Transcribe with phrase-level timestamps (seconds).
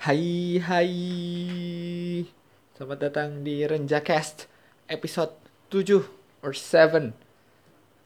[0.00, 0.96] Hai hai.
[2.72, 4.48] Selamat datang di Renjacast
[4.88, 5.36] episode
[5.68, 6.00] 7
[6.40, 7.12] or 7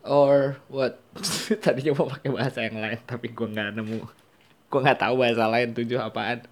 [0.02, 0.98] or what?
[1.62, 4.10] Tadinya mau pakai bahasa yang lain tapi gue nggak nemu.
[4.66, 6.42] Gue nggak tahu bahasa lain 7 apaan.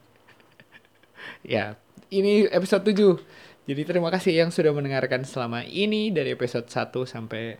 [1.42, 1.74] Ya
[2.14, 7.58] ini episode 7 Jadi terima kasih yang sudah mendengarkan selama ini Dari episode 1 sampai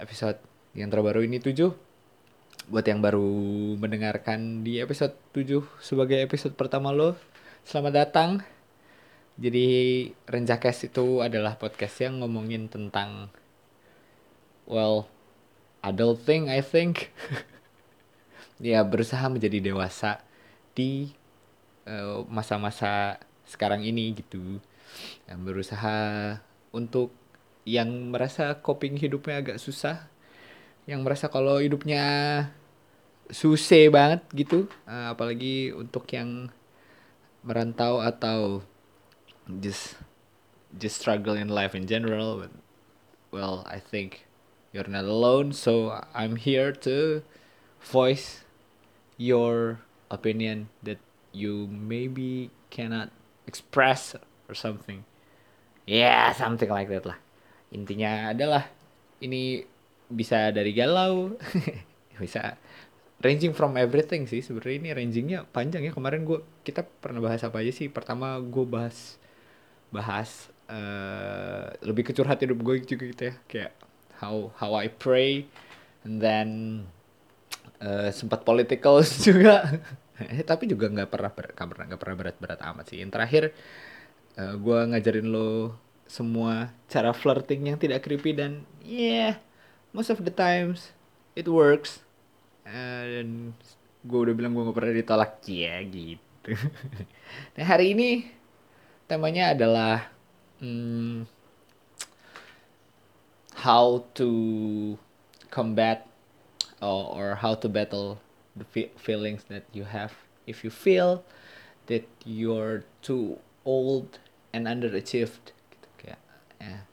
[0.00, 0.40] episode
[0.72, 1.89] yang terbaru ini 7
[2.68, 3.24] buat yang baru
[3.80, 7.16] mendengarkan di episode 7 sebagai episode pertama lo,
[7.64, 8.30] selamat datang.
[9.40, 9.68] Jadi
[10.28, 13.32] Renjakes itu adalah podcast yang ngomongin tentang
[14.68, 15.08] well,
[15.80, 17.08] adulting I think.
[18.60, 20.20] ya berusaha menjadi dewasa
[20.76, 21.16] di
[21.88, 23.16] uh, masa-masa
[23.48, 24.60] sekarang ini gitu.
[25.24, 25.96] Yang berusaha
[26.76, 27.14] untuk
[27.64, 30.10] yang merasa coping hidupnya agak susah,
[30.90, 32.02] yang merasa kalau hidupnya
[33.30, 34.66] susah banget gitu.
[34.90, 36.50] Uh, apalagi untuk yang
[37.46, 38.66] merantau atau
[39.62, 39.94] just
[40.74, 42.52] just struggle in life in general but,
[43.30, 44.26] well I think
[44.74, 47.22] you're not alone so I'm here to
[47.80, 48.44] voice
[49.14, 50.98] your opinion that
[51.30, 53.14] you maybe cannot
[53.46, 54.18] express
[54.50, 55.06] or something.
[55.86, 57.18] Yeah something like that lah.
[57.70, 58.66] Intinya adalah
[59.22, 59.64] ini
[60.10, 61.38] bisa dari galau.
[62.20, 62.58] Bisa.
[63.20, 64.76] Ranging from everything sih sebenarnya.
[64.82, 65.92] Ini rangingnya panjang ya.
[65.94, 67.88] Kemarin gue kita pernah bahas apa aja sih?
[67.88, 69.16] Pertama gue bahas
[69.88, 73.34] bahas uh, lebih ke curhat hidup gue juga gitu ya.
[73.48, 73.72] Kayak
[74.20, 75.48] how how I pray
[76.04, 76.48] and then
[77.80, 79.80] uh, sempat political juga.
[80.20, 83.00] Tapi juga nggak pernah ber, gak pernah nggak pernah berat-berat amat sih.
[83.00, 83.42] Yang terakhir
[84.36, 85.76] uh, gue ngajarin lo
[86.10, 89.38] semua cara flirting yang tidak creepy dan yeah
[89.92, 90.94] most of the times
[91.34, 92.02] it works.
[92.66, 93.54] Eh, dan
[94.04, 95.32] gue udah bilang gue gak pernah ditolak.
[95.46, 96.52] Ya gitu.
[97.54, 98.26] Nah hari ini
[99.06, 100.10] temanya adalah
[100.58, 101.22] hmm,
[103.62, 104.98] how to
[105.54, 106.10] combat
[106.82, 108.18] or, or how to battle
[108.56, 108.66] the
[108.98, 110.10] feelings that you have.
[110.46, 111.22] If you feel
[111.86, 114.18] that you're too old
[114.54, 116.22] and underachieved gitu kayak
[116.58, 116.86] ya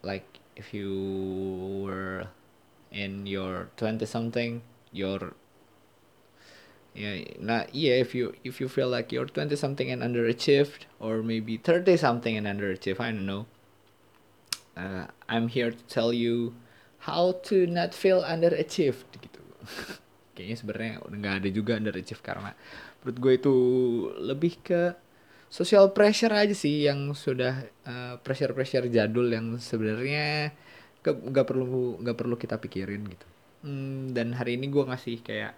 [0.00, 2.28] like if you were
[2.90, 5.34] in your 20 something your
[6.94, 11.22] yeah not yeah if you if you feel like you're 20 something and underachieved or
[11.22, 13.46] maybe 30 something and underachieved i don't know.
[14.76, 16.54] Uh, i'm here to tell you
[17.08, 19.40] how to not feel underachieved gitu.
[20.36, 22.56] Kayaknya sebenarnya nggak ada juga underachieved karena
[23.02, 23.56] menurut gue itu
[24.20, 24.96] lebih ke
[25.52, 30.56] social pressure aja sih yang sudah uh, pressure pressure jadul yang sebenarnya
[31.04, 33.26] gak, gak perlu gak perlu kita pikirin gitu.
[33.60, 35.52] Hmm, dan hari ini gue ngasih kayak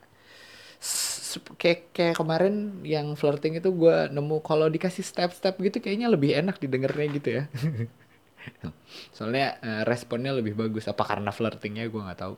[1.57, 6.59] kayak kayak kemarin yang flirting itu gue nemu kalau dikasih step-step gitu kayaknya lebih enak
[6.59, 7.43] didengarnya gitu ya.
[9.17, 10.91] Soalnya uh, responnya lebih bagus.
[10.91, 11.87] Apa karena flirtingnya?
[11.87, 12.35] Gue nggak tahu.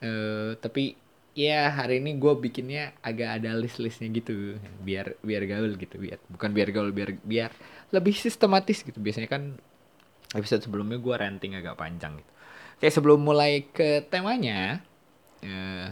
[0.00, 0.96] Uh, tapi
[1.34, 4.54] ya hari ini gue bikinnya agak ada list-listnya gitu
[4.86, 7.50] biar biar gaul gitu biar bukan biar gaul biar biar
[7.90, 9.58] lebih sistematis gitu biasanya kan
[10.34, 12.30] episode sebelumnya gue ranting agak panjang gitu.
[12.74, 14.82] Oke sebelum mulai ke temanya,
[15.46, 15.88] uh,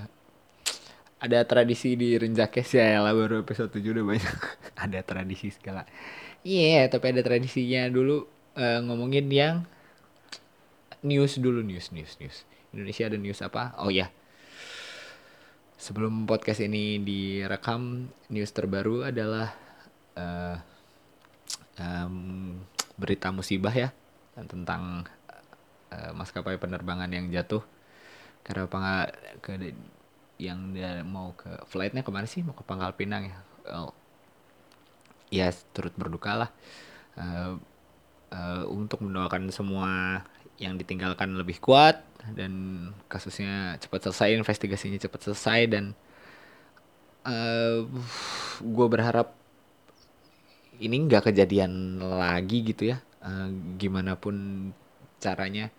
[1.22, 4.38] ada tradisi di Renjakes ya lah baru episode 7 udah banyak
[4.84, 5.86] ada tradisi segala.
[6.42, 8.26] Iya yeah, tapi ada tradisinya dulu
[8.58, 9.56] uh, ngomongin yang
[11.06, 12.42] news dulu news news news.
[12.74, 13.78] Indonesia ada news apa?
[13.78, 14.10] Oh ya.
[14.10, 14.21] Yeah.
[15.82, 19.50] Sebelum podcast ini direkam, news terbaru adalah
[20.14, 20.54] uh,
[21.74, 22.54] um,
[22.94, 23.90] berita musibah ya
[24.46, 25.02] tentang
[25.90, 27.66] uh, maskapai penerbangan yang jatuh.
[28.46, 29.10] Karena apa nggak
[29.42, 29.52] ke
[30.38, 32.46] yang dia mau ke flightnya ke mana sih?
[32.46, 33.42] Mau ke Pangkal Pinang ya?
[33.66, 33.90] Well,
[35.34, 36.50] ya turut berduka lah.
[37.18, 37.58] Uh,
[38.30, 40.22] uh, untuk mendoakan semua
[40.62, 42.52] yang ditinggalkan lebih kuat dan
[43.10, 45.84] kasusnya cepat selesai investigasinya cepat selesai dan
[47.26, 47.82] uh,
[48.62, 49.34] gue berharap
[50.82, 52.98] ini nggak kejadian lagi gitu ya.
[53.22, 54.70] Uh, gimana pun
[55.22, 55.70] caranya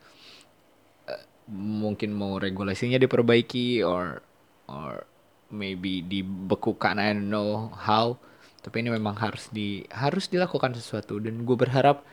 [1.08, 4.24] uh, mungkin mau regulasinya diperbaiki or
[4.72, 5.04] or
[5.52, 8.16] maybe dibekukan I don't know how.
[8.64, 11.20] Tapi ini memang harus di harus dilakukan sesuatu.
[11.20, 12.08] Dan gue berharap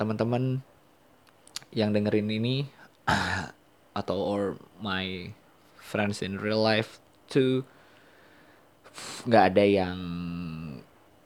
[0.00, 0.64] teman-teman
[1.76, 2.64] yang dengerin ini
[3.96, 4.42] atau or
[4.82, 5.30] my
[5.78, 6.98] friends in real life
[7.30, 7.62] tuh
[9.26, 9.98] nggak ada yang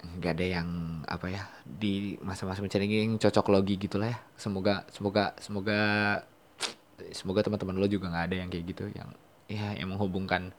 [0.00, 0.69] nggak ada yang
[1.09, 4.19] apa ya di masa-masa mencari yang cocok logi gitulah ya.
[4.37, 5.81] Semoga semoga semoga
[7.11, 9.09] semoga teman-teman lo juga nggak ada yang kayak gitu yang
[9.49, 10.53] ya yang menghubungkan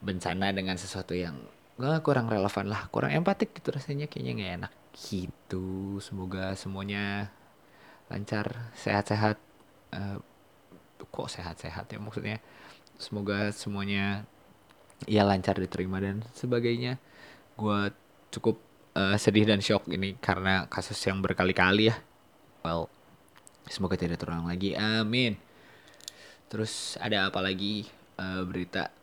[0.00, 1.36] bencana dengan sesuatu yang
[1.76, 4.72] nggak kurang relevan lah kurang empatik gitu rasanya kayaknya nggak enak.
[4.94, 7.28] Gitu semoga semuanya
[8.08, 9.40] lancar sehat-sehat
[9.94, 10.18] uh,
[10.98, 12.42] kok sehat-sehat ya maksudnya?
[12.98, 14.26] Semoga semuanya
[15.06, 16.98] ya lancar diterima dan sebagainya.
[17.54, 17.94] Gue
[18.34, 18.58] cukup
[18.98, 21.96] uh, sedih dan shock ini karena kasus yang berkali-kali ya.
[22.66, 22.90] Well
[23.68, 24.76] semoga tidak terulang lagi.
[24.76, 25.38] Amin.
[26.48, 27.88] Terus ada apa lagi?
[28.14, 28.94] Uh, berita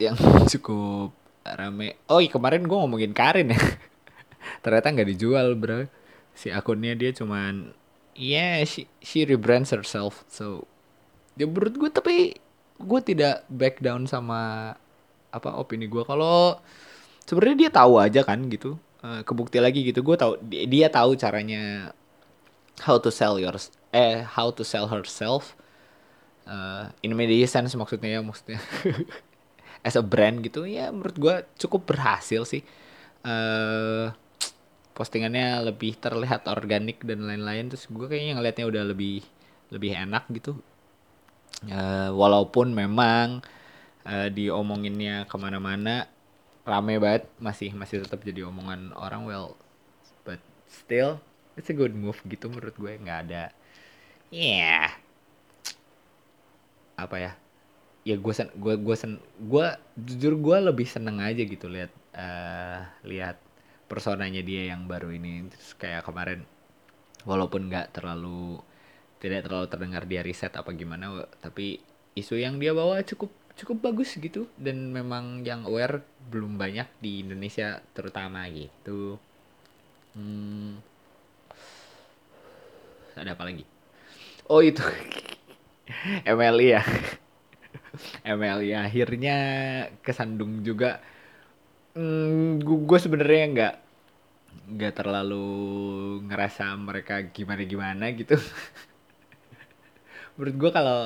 [0.00, 0.16] yang
[0.52, 1.12] cukup
[1.44, 2.00] rame.
[2.08, 3.60] Oh iya kemarin gue ngomongin Karin ya.
[4.64, 5.84] Ternyata nggak dijual bro.
[6.34, 7.76] Si akunnya dia cuman
[8.14, 10.66] yeah she she rebrands herself so
[11.34, 12.16] dia menurut gue tapi
[12.78, 14.72] gue tidak back down sama
[15.34, 16.58] apa opini gue kalau
[17.26, 21.18] sebenarnya dia tahu aja kan gitu uh, kebukti lagi gitu gue tahu dia, dia tahu
[21.18, 21.90] caranya
[22.86, 25.58] how to sell yours eh how to sell herself
[26.48, 28.58] uh, in media sense maksudnya ya maksudnya
[29.86, 30.64] as a brand gitu.
[30.64, 32.62] Ya menurut gue cukup berhasil sih
[33.22, 34.10] uh,
[34.94, 37.66] postingannya lebih terlihat organik dan lain-lain.
[37.68, 39.26] Terus gue kayaknya ngelihatnya udah lebih
[39.74, 40.54] lebih enak gitu.
[41.66, 43.42] Uh, walaupun memang
[44.06, 46.06] uh, diomonginnya ke mana-mana
[46.64, 49.52] rame banget masih masih tetap jadi omongan orang well
[50.24, 51.20] but still
[51.56, 52.92] it's a good move gitu menurut gue.
[53.02, 53.44] Nggak ada
[54.32, 54.88] ya yeah.
[56.94, 57.32] apa ya?
[58.04, 59.66] Ya gue sen gue gue sen gue
[59.96, 63.40] jujur gue lebih seneng aja gitu lihat uh, lihat
[63.94, 65.46] personanya dia yang baru ini.
[65.54, 66.42] Terus kayak kemarin
[67.22, 68.58] walaupun nggak terlalu
[69.22, 71.80] tidak terlalu terdengar dia riset apa gimana tapi
[72.12, 74.50] isu yang dia bawa cukup cukup bagus gitu.
[74.58, 79.14] Dan memang yang aware belum banyak di Indonesia terutama gitu.
[80.18, 80.82] Hmm,
[83.14, 83.62] ada apa lagi?
[84.50, 84.82] Oh itu.
[86.26, 86.82] MLI ya.
[88.38, 89.36] ML ya akhirnya
[90.02, 90.98] kesandung juga.
[91.94, 93.74] Hmm, gue sebenarnya nggak
[94.70, 95.46] nggak terlalu
[96.26, 98.34] ngerasa mereka gimana gimana gitu.
[100.36, 101.00] Menurut gue kalau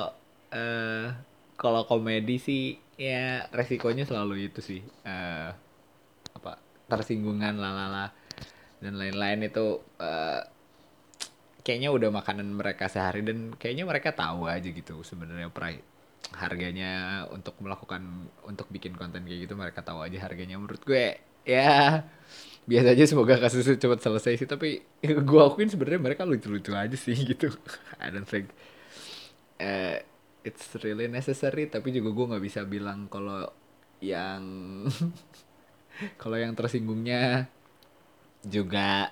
[0.55, 1.05] uh,
[1.59, 2.63] kalau komedi sih
[2.99, 5.51] ya resikonya selalu itu sih uh,
[6.35, 6.59] apa
[6.91, 8.11] tersinggungan lalala
[8.79, 10.41] dan lain-lain itu uh,
[11.63, 15.51] kayaknya udah makanan mereka sehari dan kayaknya mereka tahu aja gitu sebenarnya
[16.35, 20.59] harganya untuk melakukan untuk bikin konten kayak gitu mereka tahu aja harganya.
[20.59, 21.17] Menurut gue
[21.49, 22.05] ya
[22.69, 24.85] biasa aja semoga kasusnya cepat selesai sih tapi
[25.29, 27.49] gue akuin sebenarnya mereka lucu-lucu aja sih gitu.
[27.97, 28.53] I don't think
[29.57, 29.97] uh,
[30.45, 33.49] it's really necessary tapi juga gue nggak bisa bilang kalau
[34.05, 34.43] yang
[36.21, 37.49] kalau yang tersinggungnya
[38.45, 39.09] juga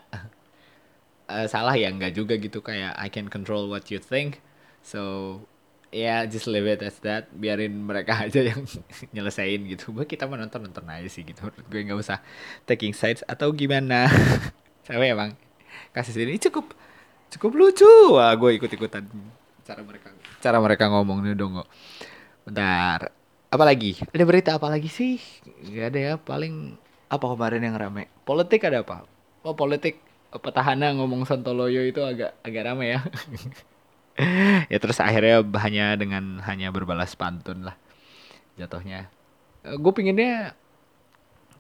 [1.26, 2.62] uh, salah ya nggak juga gitu.
[2.62, 4.46] Kayak I can control what you think
[4.86, 5.42] so
[5.92, 7.32] ya yeah, just leave it as that.
[7.32, 8.64] Biarin mereka aja yang
[9.16, 9.92] nyelesain gitu.
[9.92, 11.48] Gue kita menonton nonton aja sih gitu.
[11.68, 12.20] Gue nggak usah
[12.68, 14.08] taking sides atau gimana.
[14.86, 15.36] Saya emang
[15.92, 16.72] kasus ini cukup.
[17.32, 17.92] Cukup lucu.
[18.16, 19.04] Wah gue ikut ikutan
[19.68, 21.68] cara mereka cara mereka ngomong nih dong kok
[22.48, 23.12] bentar
[23.52, 25.20] apalagi ada berita apa lagi sih?
[25.68, 26.80] Nggak ada ya paling
[27.12, 28.08] apa kemarin yang rame?
[28.24, 29.04] Politik ada apa?
[29.44, 30.00] Oh politik.
[30.28, 33.00] Petahana ngomong Santoloyo itu agak agak rame ya
[34.72, 37.78] ya terus akhirnya hanya dengan hanya berbalas pantun lah
[38.58, 39.10] jatuhnya.
[39.62, 40.58] Uh, eh, gue pinginnya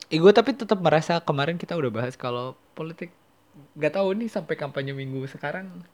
[0.10, 3.14] eh, gue tapi tetap merasa kemarin kita udah bahas kalau politik
[3.78, 5.86] nggak tahu nih sampai kampanye minggu sekarang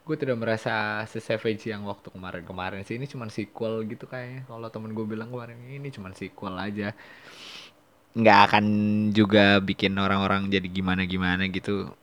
[0.00, 2.98] gue tidak merasa se-savage yang waktu kemarin-kemarin sih.
[2.98, 4.48] Ini cuma sequel gitu kayaknya.
[4.48, 6.96] Kalau temen gue bilang kemarin ini cuma sequel aja.
[8.16, 8.64] Nggak akan
[9.14, 11.94] juga bikin orang-orang jadi gimana-gimana gitu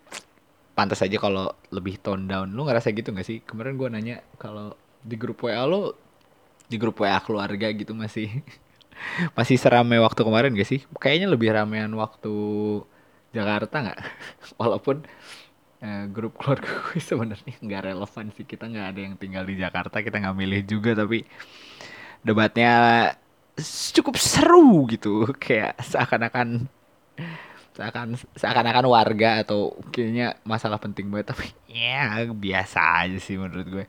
[0.78, 2.54] pantas aja kalau lebih tone down.
[2.54, 3.42] Lu ngerasa gitu gak sih?
[3.42, 5.98] Kemarin gue nanya kalau di grup WA lo
[6.70, 8.30] di grup WA keluarga gitu masih
[9.38, 10.86] masih serame waktu kemarin gak sih?
[11.02, 12.34] Kayaknya lebih ramean waktu
[13.34, 14.00] Jakarta nggak?
[14.62, 15.02] Walaupun
[15.82, 18.46] eh, grup keluarga gue sebenarnya nggak relevan sih.
[18.46, 21.26] Kita nggak ada yang tinggal di Jakarta kita nggak milih juga tapi
[22.22, 22.74] debatnya
[23.98, 25.26] cukup seru gitu.
[25.42, 26.70] Kayak seakan-akan
[27.78, 33.86] seakan seakan-akan warga atau kayaknya masalah penting banget tapi ya biasa aja sih menurut gue.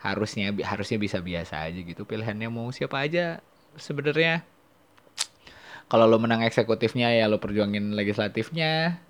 [0.00, 2.08] Harusnya harusnya bisa biasa aja gitu.
[2.08, 3.44] Pilihannya mau siapa aja
[3.76, 4.40] sebenarnya.
[5.92, 9.04] Kalau lo menang eksekutifnya ya lo perjuangin legislatifnya.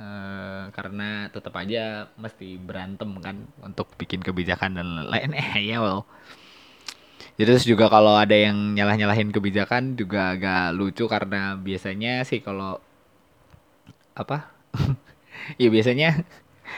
[0.00, 6.08] Uh, karena tetap aja mesti berantem kan untuk bikin kebijakan dan lain eh ya well.
[7.36, 12.40] Jadi terus juga kalau ada yang nyalah nyalahin kebijakan juga agak lucu karena biasanya sih
[12.40, 12.80] kalau
[14.20, 14.50] apa?
[15.58, 16.22] Ya biasanya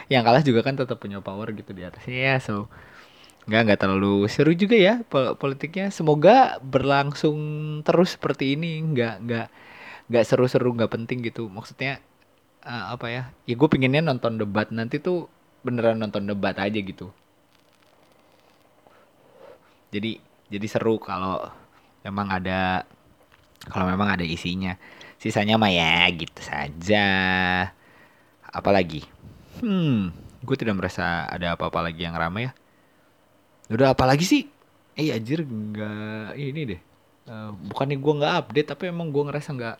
[0.09, 2.73] yang kalah juga kan tetap punya power gitu di atasnya ya so
[3.43, 4.95] nggak nggak terlalu seru juga ya
[5.37, 5.91] politiknya.
[5.91, 7.39] Semoga berlangsung
[7.83, 8.79] terus seperti ini.
[8.81, 9.47] Nggak nggak
[10.11, 11.51] nggak seru-seru nggak penting gitu.
[11.51, 11.99] Maksudnya
[12.63, 13.23] uh, apa ya?
[13.49, 14.71] Ya gue pinginnya nonton debat.
[14.71, 15.27] Nanti tuh
[15.67, 17.11] beneran nonton debat aja gitu.
[19.93, 20.23] Jadi
[20.53, 21.51] jadi seru kalau
[22.07, 22.87] memang ada
[23.71, 24.75] kalau memang ada isinya
[25.23, 27.07] sisanya mah ya gitu saja.
[28.51, 29.07] Apalagi?
[29.63, 32.53] Hmm gue tidak merasa ada apa-apa lagi yang ramai ya.
[33.71, 34.43] Udah apa lagi sih?
[34.99, 36.81] Eh anjir nggak ini deh.
[37.23, 39.77] Uh, bukannya gue nggak update tapi emang gue ngerasa nggak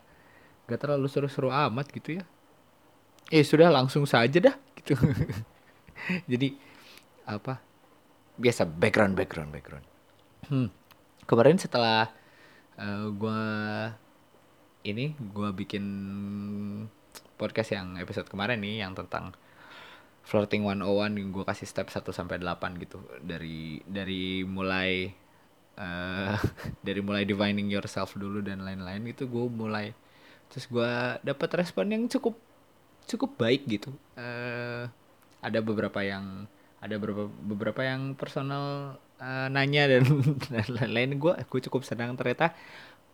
[0.71, 2.25] nggak terlalu seru-seru amat gitu ya.
[3.29, 4.95] Eh sudah langsung saja dah gitu.
[6.31, 6.55] Jadi
[7.27, 7.59] apa?
[8.39, 9.87] Biasa background background background.
[10.43, 10.69] Hmm.
[11.23, 12.11] kemarin setelah
[12.75, 13.43] uh, gue
[14.83, 15.85] ini gue bikin
[17.39, 19.35] podcast yang episode kemarin nih yang tentang
[20.23, 23.03] flirting 101 yang gue kasih step 1 sampai 8 gitu.
[23.23, 25.11] Dari dari mulai
[25.79, 26.39] uh,
[26.87, 29.91] dari mulai divining yourself dulu dan lain-lain itu gue mulai
[30.53, 30.93] terus gue
[31.25, 32.39] dapat respon yang cukup
[33.07, 33.91] cukup baik gitu.
[34.15, 34.87] Uh,
[35.43, 36.47] ada beberapa yang
[36.83, 40.03] ada beberapa beberapa yang personal uh, nanya dan
[40.79, 41.19] lain-lain.
[41.19, 42.55] Gue gue cukup senang ternyata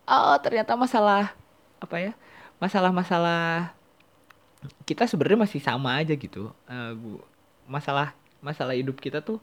[0.09, 1.33] oh ternyata masalah
[1.79, 2.13] apa ya
[2.59, 3.73] masalah-masalah
[4.83, 6.51] kita sebenarnya masih sama aja gitu.
[6.67, 7.19] Uh,
[7.63, 8.11] masalah
[8.43, 9.39] masalah hidup kita tuh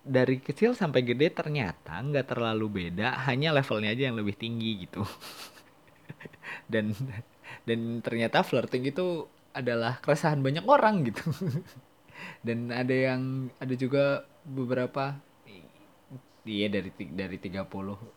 [0.00, 5.04] dari kecil sampai gede ternyata nggak terlalu beda hanya levelnya aja yang lebih tinggi gitu.
[6.72, 6.96] Dan
[7.68, 11.28] dan ternyata flirting itu adalah keresahan banyak orang gitu.
[12.46, 15.20] Dan ada yang ada juga beberapa
[16.50, 17.68] iya dari dari 30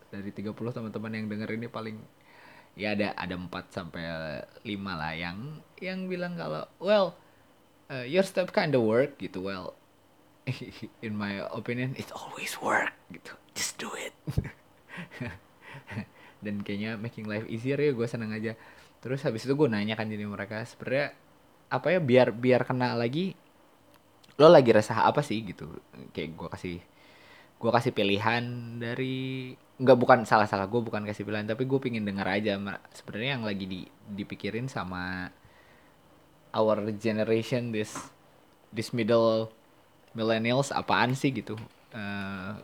[0.10, 1.98] dari 30 teman-teman yang denger ini paling
[2.74, 4.04] ya ada ada 4 sampai
[4.66, 7.14] 5 lah yang yang bilang kalau well
[7.94, 9.78] uh, your step kind of work gitu well
[11.06, 13.34] in my opinion it always work gitu.
[13.56, 14.14] Just do it.
[16.44, 18.58] Dan kayaknya making life easier ya gue seneng aja.
[19.00, 21.16] Terus habis itu gue nanya kan jadi mereka sebenarnya
[21.72, 23.34] apa ya biar biar kena lagi
[24.38, 25.40] lo lagi resah apa sih?
[25.46, 25.70] gitu.
[26.12, 26.78] Kayak gue kasih
[27.64, 28.44] gue kasih pilihan
[28.76, 32.60] dari nggak bukan salah salah gue bukan kasih pilihan tapi gue pingin denger aja
[32.92, 35.32] sebenarnya yang lagi di, dipikirin sama
[36.52, 37.96] our generation this
[38.76, 39.48] this middle
[40.12, 41.58] millennials apaan sih gitu.
[41.96, 42.60] Uh,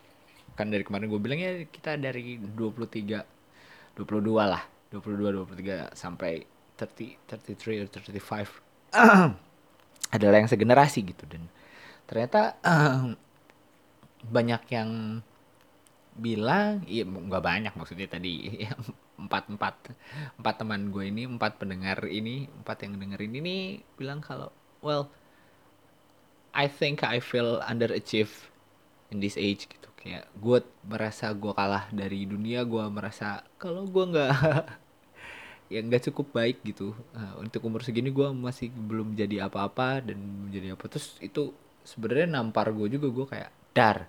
[0.53, 4.03] kan dari kemarin gue bilang ya kita dari 23 22
[4.35, 6.43] lah 22 23 sampai
[6.75, 8.91] 30 33 atau 35
[10.15, 11.23] adalah yang segenerasi gitu.
[11.23, 11.47] Dan
[12.05, 13.15] ternyata uh,
[14.25, 14.89] banyak yang
[16.19, 18.67] bilang iya nggak banyak maksudnya tadi
[19.21, 19.75] empat empat
[20.35, 23.55] empat teman gue ini empat pendengar ini empat yang dengerin ini
[23.95, 24.51] bilang kalau
[24.83, 25.07] well
[26.53, 28.49] I think I feel underachieve
[29.13, 29.89] in this age gitu.
[29.99, 34.31] Kayak gue merasa gue kalah dari dunia gue merasa kalau gue nggak
[35.73, 36.95] ya nggak cukup baik gitu.
[37.13, 40.17] Uh, untuk umur segini gue masih belum jadi apa-apa dan
[40.49, 40.85] menjadi apa.
[40.89, 41.53] Terus itu
[41.85, 44.07] sebenarnya nampar gue juga gue kayak dar.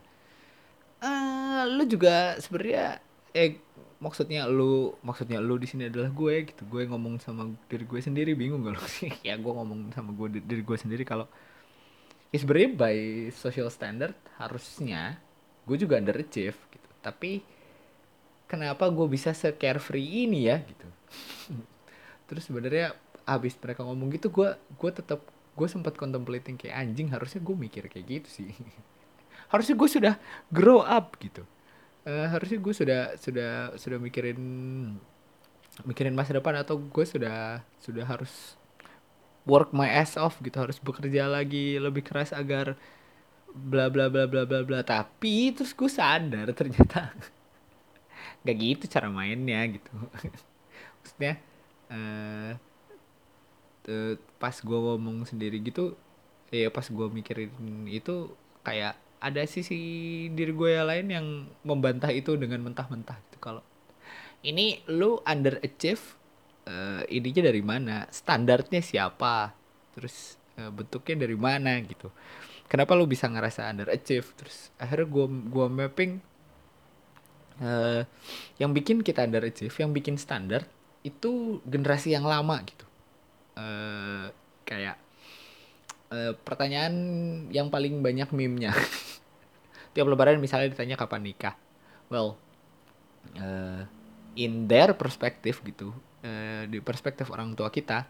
[1.01, 3.01] Uh, lu juga sebenarnya
[3.33, 3.57] eh
[4.01, 6.63] maksudnya lu maksudnya lu di sini adalah gue gitu.
[6.69, 9.13] Gue ngomong sama diri gue sendiri bingung gak lu sih.
[9.25, 11.29] Ya gue ngomong sama gue diri gue sendiri kalau
[12.31, 12.97] ya sebenarnya by
[13.35, 15.19] social standard harusnya
[15.65, 16.89] gue juga underachieve gitu.
[17.01, 17.41] Tapi
[18.51, 20.87] kenapa gue bisa se carefree ini ya gitu.
[22.29, 22.95] Terus sebenarnya
[23.31, 25.23] habis mereka ngomong gitu gue gue tetap
[25.55, 28.51] gue sempat contemplating kayak anjing harusnya gue mikir kayak gitu sih
[29.51, 30.15] harusnya gue sudah
[30.49, 31.43] grow up gitu.
[32.07, 34.41] Uh, harusnya gue sudah sudah sudah mikirin
[35.85, 38.57] mikirin masa depan atau gue sudah sudah harus
[39.45, 40.57] work my ass off gitu.
[40.57, 42.79] Harus bekerja lagi lebih keras agar
[43.51, 44.81] bla bla bla bla bla bla.
[44.87, 47.11] Tapi terus gue sadar ternyata
[48.47, 49.91] gak gitu cara mainnya gitu.
[51.03, 51.43] Maksudnya
[51.91, 52.55] uh,
[54.39, 55.99] pas gue ngomong sendiri gitu
[56.51, 57.51] ya pas gue mikirin
[57.87, 58.31] itu
[58.67, 59.79] kayak ada sisi
[60.33, 61.27] diri gue yang lain yang
[61.63, 63.39] membantah itu dengan mentah-mentah gitu.
[63.39, 63.63] Kalau
[64.41, 66.01] ini lu underachieve
[66.65, 68.09] uh, ininya dari mana?
[68.09, 69.53] Standarnya siapa?
[69.93, 72.09] Terus uh, bentuknya dari mana gitu?
[72.65, 74.29] Kenapa lu bisa ngerasa underachieve?
[74.41, 76.13] Terus akhirnya gue gua mapping
[77.61, 78.03] uh,
[78.57, 80.65] yang bikin kita underachieve yang bikin standar
[81.05, 82.87] itu generasi yang lama gitu.
[83.59, 84.33] Uh,
[84.65, 84.97] kayak
[86.11, 86.95] uh, pertanyaan
[87.55, 88.75] yang paling banyak meme-nya.
[89.95, 91.55] Tiap lebaran misalnya ditanya kapan nikah.
[92.11, 92.39] Well
[93.39, 93.83] uh,
[94.39, 98.07] in their perspektif gitu uh, di perspektif orang tua kita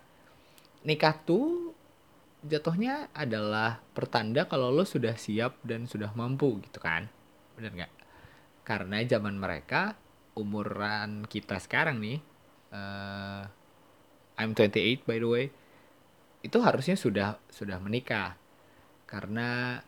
[0.85, 1.77] nikah tuh
[2.41, 7.09] jatuhnya adalah pertanda kalau lo sudah siap dan sudah mampu gitu kan.
[7.57, 7.93] Bener nggak?
[8.65, 9.93] Karena zaman mereka
[10.39, 12.19] umuran kita sekarang nih
[12.73, 13.45] uh,
[14.41, 15.45] I'm 28 by the way
[16.41, 18.37] itu harusnya sudah sudah menikah.
[19.05, 19.81] Karena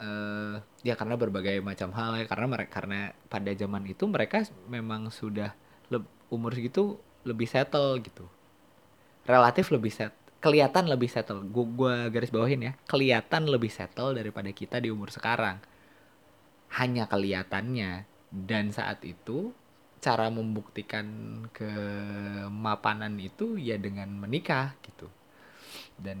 [0.00, 5.12] uh, ya karena berbagai macam hal ya karena mereka karena pada zaman itu mereka memang
[5.12, 5.52] sudah
[6.30, 8.24] umur segitu lebih settle gitu.
[9.26, 11.44] Relatif lebih set kelihatan lebih settle.
[11.44, 15.60] Gua, gua garis bawahin ya kelihatan lebih settle daripada kita di umur sekarang.
[16.80, 18.08] Hanya kelihatannya.
[18.30, 19.50] Dan saat itu
[19.98, 21.04] cara membuktikan
[21.50, 25.10] kemapanan itu ya dengan menikah gitu
[25.96, 26.18] dan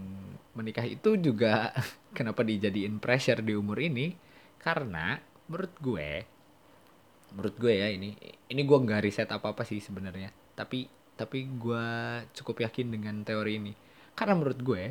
[0.54, 1.74] menikah itu juga
[2.16, 4.14] kenapa dijadiin pressure di umur ini?
[4.60, 5.16] Karena
[5.48, 6.10] menurut gue
[7.30, 8.18] menurut gue ya ini
[8.50, 10.34] ini gue nggak riset apa apa sih sebenarnya.
[10.54, 11.86] Tapi tapi gue
[12.32, 13.72] cukup yakin dengan teori ini.
[14.16, 14.82] Karena menurut gue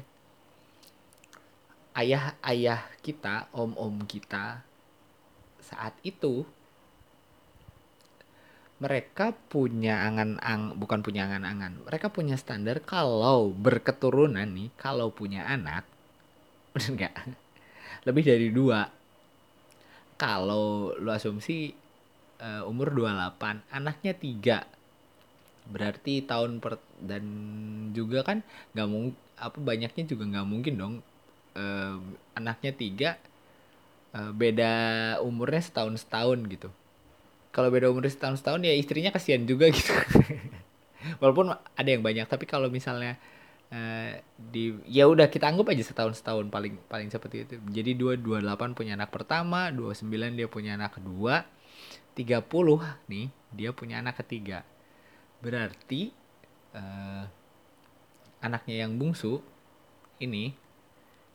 [1.98, 4.64] ayah ayah kita om om kita
[5.60, 6.48] saat itu
[8.80, 11.84] mereka punya angan-ang bukan punya angan-angan.
[11.84, 15.84] Mereka punya standar kalau berketurunan nih kalau punya anak
[16.74, 17.16] bener nggak?
[18.08, 18.88] Lebih dari dua.
[20.20, 21.72] Kalau lu asumsi
[22.40, 24.60] uh, umur 28 anaknya tiga.
[25.70, 27.24] Berarti tahun per dan
[27.96, 28.44] juga kan
[28.76, 30.96] nggak mungkin apa banyaknya juga nggak mungkin dong
[31.56, 31.96] uh,
[32.36, 33.10] anaknya tiga
[34.12, 34.74] uh, beda
[35.24, 36.70] umurnya setahun setahun gitu
[37.50, 39.92] kalau beda umur setahun setahun ya istrinya kasihan juga gitu.
[41.22, 43.18] Walaupun ada yang banyak tapi kalau misalnya
[43.74, 48.14] uh, di ya udah kita anggap aja setahun setahun paling paling seperti itu jadi dua
[48.20, 51.48] dua delapan punya anak pertama dua sembilan dia punya anak kedua
[52.14, 54.62] tiga puluh nih dia punya anak ketiga.
[55.40, 56.12] Berarti
[56.76, 57.24] uh,
[58.44, 59.40] anaknya yang bungsu
[60.20, 60.54] ini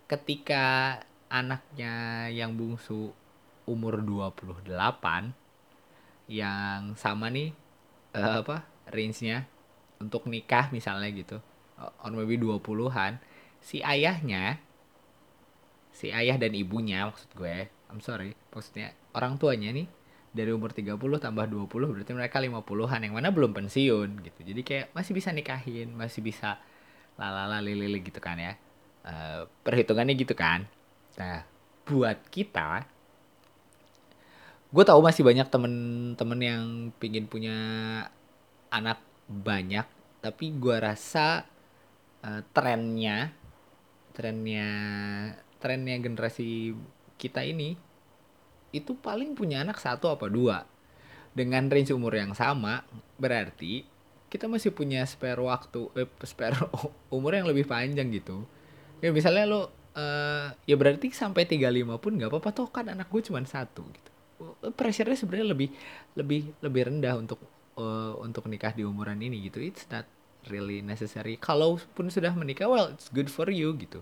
[0.05, 1.01] ketika
[1.33, 3.11] anaknya yang bungsu
[3.65, 4.69] umur 28
[6.31, 7.53] yang sama nih
[8.17, 9.45] uh, apa range-nya
[10.01, 11.39] untuk nikah misalnya gitu.
[12.05, 13.19] On maybe 20-an
[13.65, 14.61] si ayahnya
[15.95, 19.87] si ayah dan ibunya maksud gue I'm sorry maksudnya orang tuanya nih
[20.35, 24.41] dari umur 30 tambah 20 berarti mereka 50-an yang mana belum pensiun gitu.
[24.43, 26.59] Jadi kayak masih bisa nikahin masih bisa
[27.15, 28.59] lalala lili gitu kan ya.
[29.07, 30.67] Uh, perhitungannya gitu kan.
[31.15, 31.47] Nah
[31.87, 32.94] buat kita
[34.75, 36.65] gue tahu masih banyak temen-temen yang
[36.99, 37.55] pingin punya
[38.75, 38.99] anak
[39.31, 39.87] banyak
[40.19, 41.47] tapi gue rasa
[42.27, 43.31] uh, trennya
[44.19, 44.71] trennya
[45.63, 46.75] trennya generasi
[47.15, 47.79] kita ini
[48.75, 50.67] itu paling punya anak satu apa dua.
[51.35, 52.83] Dengan range umur yang sama
[53.19, 53.87] berarti
[54.31, 56.59] kita masih punya spare waktu eh, spare
[57.17, 58.47] umur yang lebih panjang gitu.
[59.03, 59.67] Ya misalnya lo uh,
[60.67, 64.14] ya berarti sampai 35 pun nggak apa-apa toh kan anak gue cuma satu gitu
[64.73, 65.69] pressure-nya sebenarnya lebih
[66.17, 67.41] lebih lebih rendah untuk
[67.77, 69.61] uh, untuk nikah di umuran ini gitu.
[69.61, 70.09] It's not
[70.49, 71.37] really necessary.
[71.41, 74.01] Kalaupun sudah menikah well it's good for you gitu.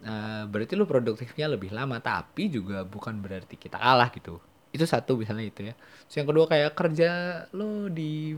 [0.00, 4.40] Uh, berarti lu produktifnya lebih lama tapi juga bukan berarti kita kalah gitu.
[4.70, 5.74] Itu satu misalnya itu ya.
[6.08, 7.10] Terus yang kedua kayak kerja
[7.52, 8.34] lo di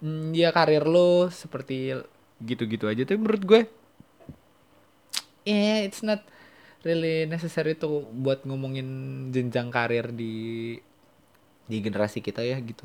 [0.00, 1.92] mm, ya karir lo seperti
[2.40, 3.04] gitu-gitu aja.
[3.04, 3.60] Tapi menurut gue
[5.44, 6.24] yeah it's not
[6.82, 8.88] really necessary tuh buat ngomongin
[9.30, 10.76] jenjang karir di
[11.66, 12.84] di generasi kita ya gitu.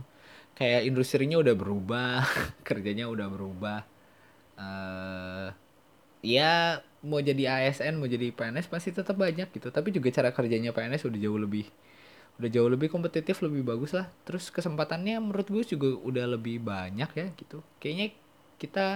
[0.58, 2.26] Kayak industrinya udah berubah
[2.68, 3.82] kerjanya udah berubah.
[4.58, 5.54] Uh,
[6.26, 9.70] ya mau jadi ASN mau jadi PNS pasti tetap banyak gitu.
[9.70, 11.66] Tapi juga cara kerjanya PNS udah jauh lebih
[12.38, 14.10] udah jauh lebih kompetitif lebih bagus lah.
[14.26, 17.66] Terus kesempatannya menurut gue juga udah lebih banyak ya gitu.
[17.82, 18.08] Kayaknya
[18.58, 18.88] kita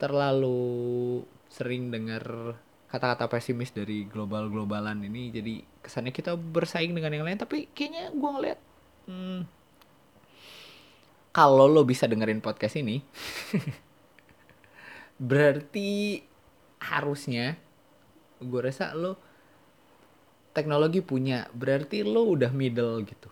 [0.00, 1.20] terlalu
[1.52, 2.56] sering dengar
[2.90, 5.30] kata-kata pesimis dari global-globalan ini.
[5.30, 8.58] Jadi kesannya kita bersaing dengan yang lain tapi kayaknya gue ngeliat
[9.06, 9.40] hmm,
[11.30, 12.98] kalau lo bisa dengerin podcast ini
[15.30, 16.20] berarti
[16.80, 17.54] harusnya
[18.40, 19.14] gue rasa lo
[20.50, 23.30] teknologi punya berarti lo udah middle gitu.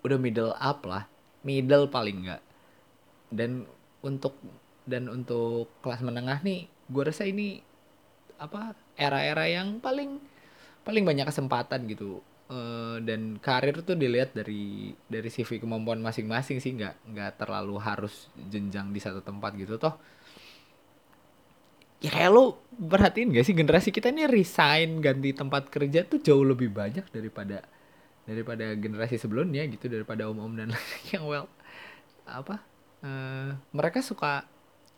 [0.00, 1.04] Udah middle up lah
[1.44, 2.42] middle paling enggak
[3.32, 3.64] dan
[4.04, 4.36] untuk
[4.84, 7.62] dan untuk kelas menengah nih gue rasa ini
[8.40, 10.16] apa era-era yang paling
[10.80, 12.24] paling banyak kesempatan gitu.
[12.50, 16.74] Uh, dan karir tuh dilihat dari dari CV kemampuan masing-masing sih.
[16.74, 19.94] Nggak nggak terlalu harus jenjang di satu tempat gitu toh.
[22.00, 26.40] Ya kayak lo perhatiin gak sih generasi kita ini resign ganti tempat kerja tuh jauh
[26.40, 27.60] lebih banyak daripada
[28.24, 29.86] daripada generasi sebelumnya gitu.
[29.86, 30.72] Daripada om-om dan
[31.12, 31.46] yang well
[32.24, 32.62] apa
[33.04, 34.48] uh, mereka suka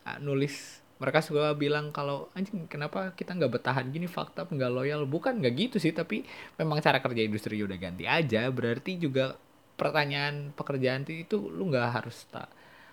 [0.06, 4.06] uh, nulis mereka suka bilang kalau anjing kenapa kita nggak bertahan gini?
[4.06, 5.02] Fakta nggak loyal.
[5.10, 6.22] Bukan nggak gitu sih tapi
[6.54, 8.46] memang cara kerja industri udah ganti aja.
[8.54, 9.34] Berarti juga
[9.74, 12.46] pertanyaan pekerjaan itu lu nggak harus tak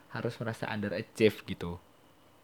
[0.10, 1.78] harus merasa underachieve gitu.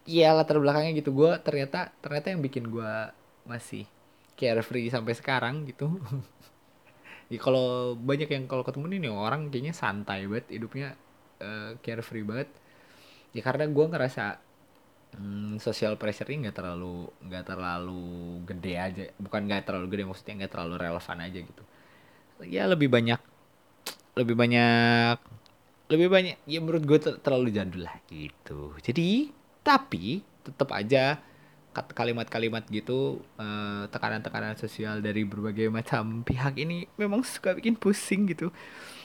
[0.06, 1.10] Iya latar belakangnya gitu.
[1.18, 2.94] Gue ternyata ternyata yang bikin gue
[3.50, 3.90] masih
[4.38, 5.90] carefree sampai sekarang gitu.
[7.26, 10.94] Ya kalau banyak yang kalau ketemu nih orang kayaknya santai banget hidupnya
[11.42, 12.54] uh, carefree banget.
[13.34, 14.38] Ya karena gue ngerasa
[15.18, 18.06] hmm, social pressure-nya nggak terlalu nggak terlalu
[18.48, 19.04] gede aja.
[19.20, 21.64] Bukan nggak terlalu gede maksudnya nggak terlalu relevan aja gitu.
[22.46, 23.20] Ya lebih banyak
[24.16, 25.18] lebih banyak
[25.86, 28.74] lebih banyak ya menurut gue terlalu jadul lah gitu.
[28.82, 29.30] Jadi
[29.62, 31.20] tapi tetap aja
[31.76, 38.50] kalimat-kalimat gitu eh, tekanan-tekanan sosial dari berbagai macam pihak ini memang suka bikin pusing gitu.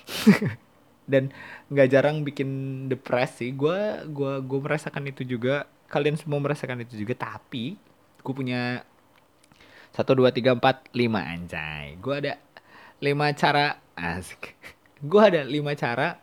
[1.11, 1.35] Dan
[1.69, 2.49] nggak jarang bikin
[2.87, 3.51] depresi.
[3.51, 7.75] Gue gua gue merasakan itu juga kalian semua merasakan itu juga tapi
[8.23, 8.87] gue punya
[9.91, 11.99] satu dua tiga empat lima anjay.
[11.99, 12.39] Gue ada
[13.03, 14.55] lima cara asik.
[15.03, 16.23] Gue ada lima cara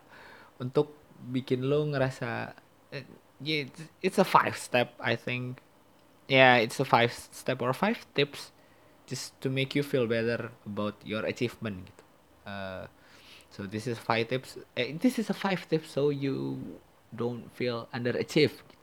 [0.64, 0.96] untuk
[1.28, 2.56] bikin lo ngerasa
[2.96, 3.06] uh,
[3.44, 3.68] yeah,
[4.00, 5.60] it's a five step I think.
[6.32, 8.56] Yeah it's a five step or five tips
[9.08, 12.04] just to make you feel better about your achievement gitu.
[12.48, 12.88] Uh,
[13.52, 14.56] so this is five tips.
[14.80, 16.60] Eh, this is a five tips so you
[17.12, 18.77] don't feel underachieve gitu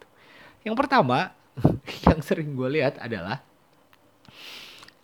[0.64, 1.30] yang pertama
[2.08, 3.44] yang sering gue lihat adalah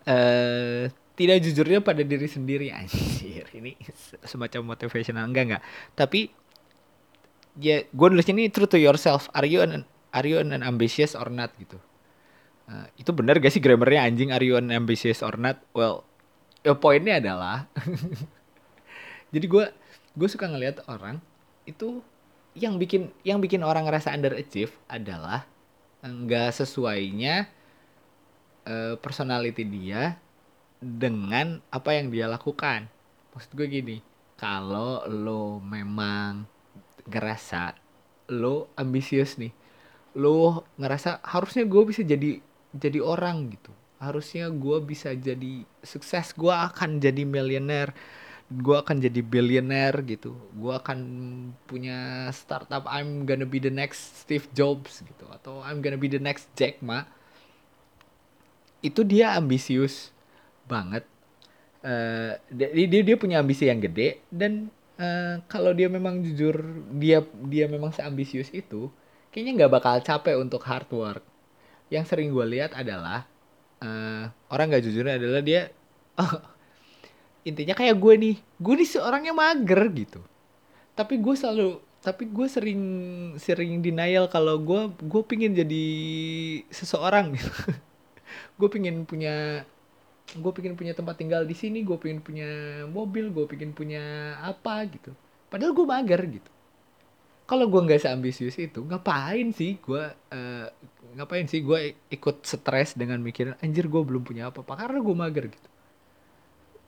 [0.09, 3.45] uh, tidak jujurnya pada diri sendiri anjir.
[3.59, 3.77] Ini
[4.25, 5.63] semacam motivational enggak enggak.
[5.93, 6.33] Tapi
[7.61, 9.85] ya gue nulis ini true to yourself are you an
[10.17, 11.53] are you an ambitious or not?
[11.61, 11.77] gitu.
[12.71, 14.31] Uh, itu benar gak sih grammarnya anjing?
[14.33, 15.61] Are you an ambitious or not?
[15.77, 16.09] Well
[16.61, 17.69] ya poinnya adalah
[19.35, 19.65] jadi gue
[20.17, 21.21] gue suka ngelihat orang
[21.65, 22.05] itu
[22.61, 25.49] yang bikin yang bikin orang ngerasa underachieve adalah
[26.05, 27.49] nggak sesuainya
[28.69, 30.21] uh, personality dia
[30.81, 32.89] dengan apa yang dia lakukan.
[33.33, 33.97] Maksud gue gini,
[34.37, 36.45] kalau lo memang
[37.09, 37.77] ngerasa
[38.33, 39.53] lo ambisius nih,
[40.17, 42.41] lo ngerasa harusnya gue bisa jadi
[42.77, 43.73] jadi orang gitu.
[44.01, 47.93] Harusnya gue bisa jadi sukses, gue akan jadi miliuner,
[48.51, 50.35] gue akan jadi billionaire gitu.
[50.59, 50.99] Gue akan
[51.71, 56.19] punya startup, I'm gonna be the next Steve Jobs gitu, atau I'm gonna be the
[56.19, 57.07] next Jack Ma.
[58.83, 60.11] Itu dia ambisius
[60.67, 61.07] banget
[61.85, 64.69] uh, dia dia punya ambisi yang gede dan
[65.01, 66.61] uh, kalau dia memang jujur
[66.97, 68.93] dia dia memang seambisius itu
[69.33, 71.25] kayaknya nggak bakal capek untuk hard work
[71.91, 73.27] yang sering gue lihat adalah
[73.83, 75.73] uh, orang nggak jujur adalah dia
[76.21, 76.35] oh,
[77.45, 80.21] intinya kayak gue nih gue nih seorang yang mager gitu.
[80.93, 82.83] Tapi gue selalu tapi gue sering
[83.37, 85.87] sering denial kalau gue gue pingin jadi
[86.73, 87.37] seseorang.
[87.37, 87.53] Gitu
[88.61, 89.65] gue pingin punya
[90.31, 92.47] gue pengen punya tempat tinggal di sini gue pengen punya
[92.87, 95.17] mobil gue pengen punya apa gitu.
[95.51, 96.51] Padahal gue mager gitu.
[97.49, 100.67] Kalau gue nggak seambisius itu ngapain sih gue uh,
[101.19, 104.87] ngapain sih gue ikut stres dengan mikirin anjir gue belum punya apa-apa.
[104.87, 105.71] Karena gue mager gitu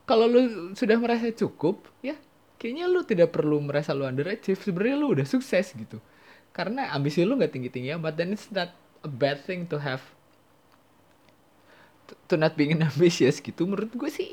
[0.03, 2.19] kalau lu sudah merasa cukup ya
[2.63, 4.63] kayaknya lu tidak perlu merasa lu underachieve.
[4.63, 5.99] Sebenarnya lu udah sukses gitu.
[6.55, 8.71] Karena ambisi lu nggak tinggi tinggi amat dan it's not
[9.03, 10.03] a bad thing to have
[12.31, 13.67] to not being ambitious gitu.
[13.67, 14.31] Menurut gue sih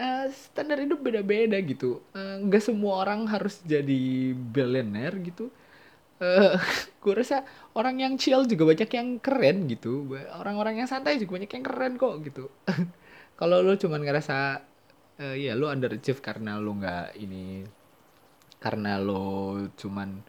[0.00, 2.00] uh, standar hidup beda-beda gitu.
[2.16, 5.52] Eh, nggak uh, semua orang harus jadi billionaire gitu.
[6.18, 6.58] Uh,
[6.98, 7.46] gue rasa
[7.78, 10.18] orang yang chill juga banyak yang keren gitu.
[10.34, 12.50] Orang-orang yang santai juga banyak yang keren kok gitu.
[13.38, 14.66] Kalau lo cuman ngerasa
[15.18, 17.66] uh, ya lo underachieve karena lo nggak ini
[18.58, 20.22] karena lo cuman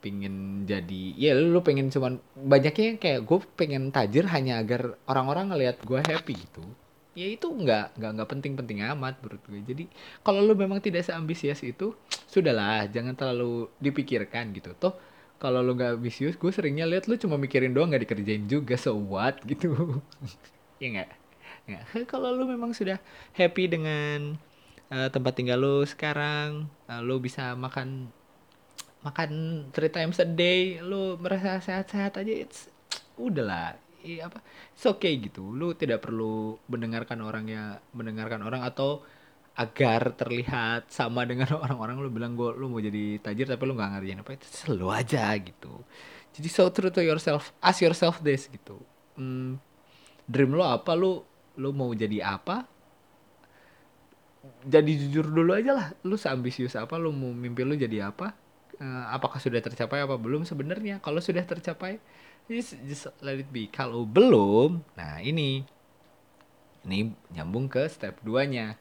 [0.00, 5.76] pingin jadi ya lu pengen cuman banyaknya kayak gue pengen tajir hanya agar orang-orang ngelihat
[5.84, 6.64] gue happy gitu.
[7.12, 9.84] Ya itu nggak nggak nggak penting-penting amat menurut gue jadi
[10.24, 11.92] kalau lu memang tidak seambisius itu
[12.24, 14.72] sudahlah jangan terlalu dipikirkan gitu.
[14.80, 14.96] Toh
[15.36, 18.96] kalau lu nggak ambisius gue seringnya lihat lu cuma mikirin doang nggak dikerjain juga so
[18.96, 19.76] what gitu.
[20.80, 21.19] Ya nggak
[21.78, 22.98] ya kalau lu memang sudah
[23.36, 24.34] happy dengan
[24.90, 28.10] uh, tempat tinggal lu sekarang uh, lu bisa makan
[29.00, 32.68] makan three times a day lu merasa sehat-sehat aja it's
[33.16, 33.76] udahlah.
[34.00, 34.40] Iya apa
[34.72, 35.52] it's okay gitu.
[35.52, 39.04] Lu tidak perlu mendengarkan orang ya mendengarkan orang atau
[39.56, 44.00] agar terlihat sama dengan orang-orang lu bilang gue lu mau jadi tajir tapi lu nggak
[44.00, 45.84] ngerjain apa itu selalu aja gitu.
[46.30, 48.80] Jadi so true to yourself ask yourself this gitu.
[49.16, 49.60] Hmm,
[50.28, 50.92] dream lo apa?
[50.96, 51.24] Lu
[51.60, 52.64] lu mau jadi apa?
[54.64, 58.32] Jadi jujur dulu aja lah lu seambisius apa lu mau mimpi lu jadi apa?
[58.80, 61.04] Uh, apakah sudah tercapai apa belum sebenarnya?
[61.04, 62.00] Kalau sudah tercapai
[62.48, 63.68] just, just let it be.
[63.68, 65.68] Kalau belum nah ini.
[66.80, 68.80] Ini nyambung ke step 2 nya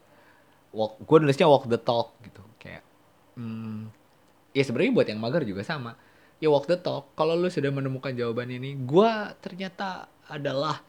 [0.72, 2.86] walk gue nulisnya walk the talk gitu kayak
[3.34, 3.90] hmm,
[4.54, 6.00] ya sebenarnya buat yang mager juga sama.
[6.40, 7.12] Ya walk the talk.
[7.20, 9.12] Kalau lu sudah menemukan jawaban ini gue
[9.44, 10.80] ternyata adalah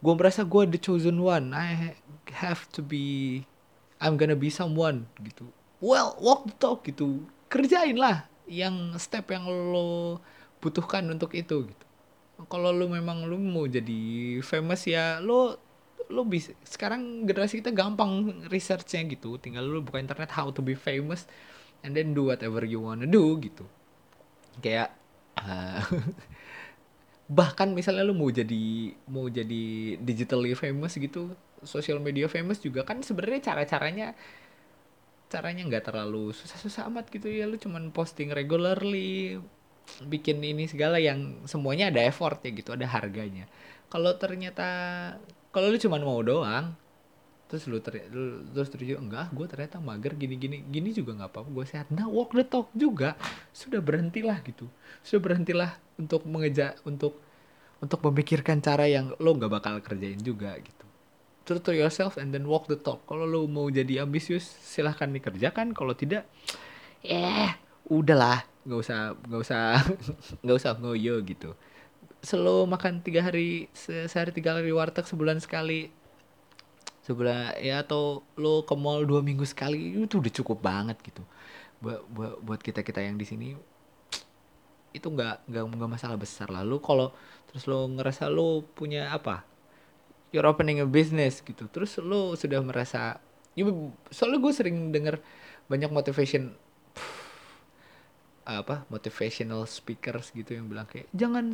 [0.00, 1.56] gue merasa gue the chosen one.
[1.56, 1.96] I
[2.36, 3.44] have to be
[4.00, 5.48] I'm gonna be someone gitu.
[5.80, 7.24] Well walk the talk gitu.
[7.48, 10.20] Kerjain lah yang step yang lo
[10.60, 11.84] butuhkan untuk itu gitu.
[12.52, 15.56] Kalau lu memang lu mau jadi famous ya lo
[16.12, 16.52] lo bisa.
[16.62, 19.40] Sekarang generasi kita gampang researchnya gitu.
[19.40, 21.24] Tinggal lu buka internet how to be famous
[21.80, 23.64] and then do whatever you wanna do gitu.
[24.60, 24.92] Kayak
[25.40, 25.80] uh,
[27.26, 31.34] bahkan misalnya lu mau jadi mau jadi digitally famous gitu
[31.66, 34.14] social media famous juga kan sebenarnya cara-caranya
[35.26, 37.50] caranya nggak terlalu susah-susah amat gitu ya.
[37.50, 39.42] Lu cuman posting regularly
[40.06, 43.50] bikin ini segala yang semuanya ada effort ya gitu ada harganya.
[43.90, 44.68] Kalau ternyata
[45.50, 46.74] kalau lu cuman mau doang
[47.46, 51.48] terus lu, ter, terus terus enggak gue ternyata mager gini gini gini juga nggak apa-apa
[51.54, 51.86] gue sehat.
[51.94, 53.14] Nah walk the talk juga
[53.54, 54.66] sudah berhentilah gitu.
[55.06, 57.22] Sudah berhentilah untuk mengejar untuk
[57.78, 60.86] untuk memikirkan cara yang lo nggak bakal kerjain juga gitu.
[61.46, 63.06] True to yourself and then walk the talk.
[63.06, 65.70] Kalau lo mau jadi ambisius silahkan dikerjakan.
[65.70, 66.26] Kalau tidak
[67.06, 67.54] eh
[67.86, 68.42] udahlah.
[68.66, 69.62] Nggak usah nggak usah
[70.42, 71.54] nggak usah ngoyo gitu.
[72.26, 75.94] Selalu makan tiga hari se sehari tiga kali warteg sebulan sekali
[77.06, 81.22] sebelah ya atau lo ke mall dua minggu sekali itu udah cukup banget gitu.
[81.78, 83.54] Buat buat buat kita kita yang di sini
[84.90, 86.66] itu nggak nggak nggak masalah besar lah.
[86.66, 87.14] Lo kalau
[87.46, 89.46] terus lo ngerasa lo punya apa?
[90.34, 91.70] You're opening a business gitu.
[91.70, 93.22] Terus lo sudah merasa
[93.54, 93.62] ya,
[94.10, 95.22] soalnya gue sering denger
[95.70, 96.58] banyak motivation
[98.46, 101.50] apa motivational speakers gitu yang bilang kayak jangan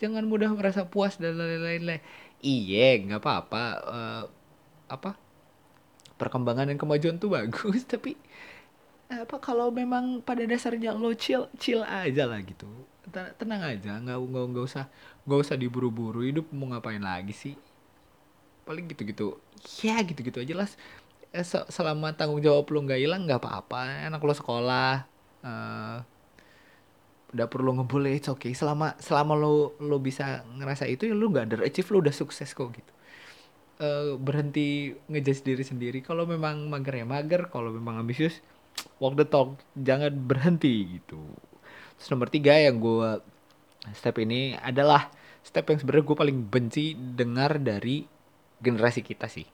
[0.00, 2.00] jangan mudah merasa puas dan lain-lain
[2.40, 4.24] iya nggak apa-apa uh,
[4.90, 5.14] apa
[6.20, 8.18] perkembangan dan kemajuan tuh bagus tapi
[9.10, 12.70] apa kalau memang pada dasarnya lo chill chill aja lah gitu.
[13.10, 14.86] Tenang aja nggak nggak nggak usah
[15.26, 17.54] nggak usah diburu-buru hidup mau ngapain lagi sih?
[18.62, 19.34] Paling gitu-gitu.
[19.82, 20.70] Ya gitu-gitu aja lah.
[21.34, 24.06] Eh, selama tanggung jawab lo nggak hilang nggak apa-apa.
[24.06, 25.02] Anak lo sekolah
[25.42, 25.98] uh,
[27.34, 28.54] udah perlu ngebully oke okay.
[28.54, 32.70] Selama selama lo lo bisa ngerasa itu ya lo nggak underachieve lo udah sukses kok
[32.70, 32.92] gitu
[33.80, 35.98] uh, berhenti ngejudge diri sendiri.
[36.04, 38.44] Kalau memang mager ya mager kalau memang ambisius
[39.00, 39.56] walk the talk.
[39.74, 41.20] Jangan berhenti gitu.
[41.96, 43.20] Terus nomor tiga yang gue
[43.96, 45.08] step ini adalah
[45.40, 48.04] step yang sebenarnya gue paling benci dengar dari
[48.60, 49.48] generasi kita sih.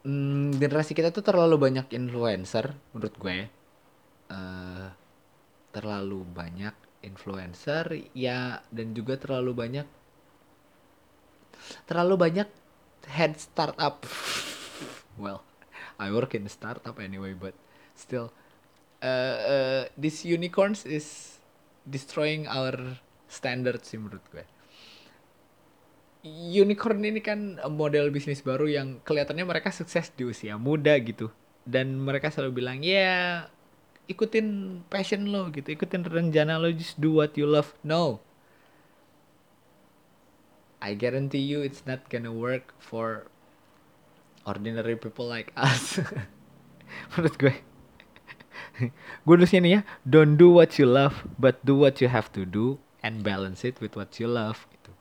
[0.00, 3.38] Hmm, generasi kita tuh terlalu banyak influencer menurut gue
[4.32, 4.88] uh,
[5.70, 6.72] terlalu banyak
[7.04, 9.86] influencer ya dan juga terlalu banyak
[11.84, 12.48] terlalu banyak
[13.10, 14.06] head startup.
[15.18, 15.42] well,
[15.98, 17.52] I work in a startup anyway, but
[17.98, 18.32] still,
[19.02, 21.36] uh, uh, this unicorns is
[21.84, 24.46] destroying our standards sih menurut gue.
[26.52, 31.32] Unicorn ini kan model bisnis baru yang kelihatannya mereka sukses di usia muda gitu.
[31.64, 33.48] Dan mereka selalu bilang, ya
[34.04, 37.72] ikutin passion lo gitu, ikutin rencana lo, just do what you love.
[37.80, 38.20] No,
[40.80, 43.28] I guarantee you it's not gonna work for
[44.48, 46.00] ordinary people like us.
[47.14, 47.54] Menurut gue.
[49.28, 52.48] gue nulisnya nih ya, don't do what you love, but do what you have to
[52.48, 54.92] do and balance it with what you love gitu.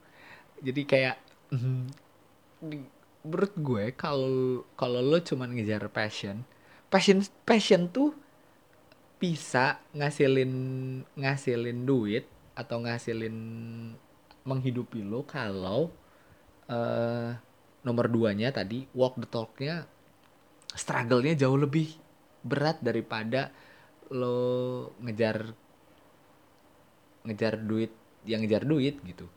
[0.60, 1.16] Jadi kayak
[1.56, 1.88] mm,
[3.24, 6.44] menurut gue kalau kalau lo cuma ngejar passion,
[6.92, 8.12] passion passion tuh
[9.20, 10.52] bisa ngasilin
[11.16, 13.36] ngasilin duit atau ngasilin
[14.48, 15.92] menghidupi lo kalau
[16.70, 17.30] uh,
[17.84, 19.88] nomor duanya tadi walk the talknya
[20.76, 21.90] struggle-nya jauh lebih
[22.46, 23.52] berat daripada
[24.10, 25.54] lo ngejar
[27.28, 27.92] ngejar duit
[28.24, 29.28] yang ngejar duit gitu.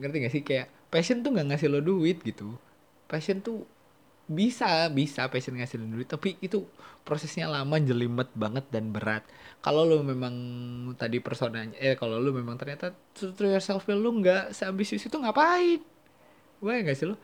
[0.00, 0.42] Ngerti gak sih?
[0.42, 2.56] Kayak passion tuh nggak ngasih lo duit gitu.
[3.06, 3.68] Passion tuh
[4.24, 6.64] bisa bisa passion ngasilin duit tapi itu
[7.04, 9.22] prosesnya lama jelimet banget dan berat.
[9.60, 10.34] Kalau lu memang
[10.96, 15.84] tadi personanya eh kalau lu memang ternyata to yourself lu nggak seambisius itu ngapain?
[16.58, 17.16] Gue nggak sih lo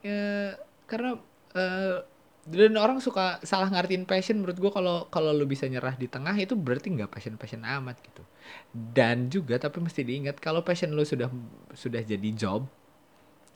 [0.00, 0.56] ya
[0.88, 1.20] karena
[1.52, 2.00] uh,
[2.48, 6.32] dan orang suka salah ngartiin passion menurut gue kalau kalau lu bisa nyerah di tengah
[6.40, 8.24] itu berarti nggak passion passion amat gitu.
[8.72, 11.28] Dan juga tapi mesti diingat kalau passion lu sudah
[11.76, 12.64] sudah jadi job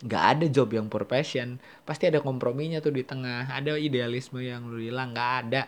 [0.03, 1.63] nggak ada job yang per passion.
[1.87, 5.63] Pasti ada komprominya tuh di tengah ada idealisme yang lu bilang nggak ada.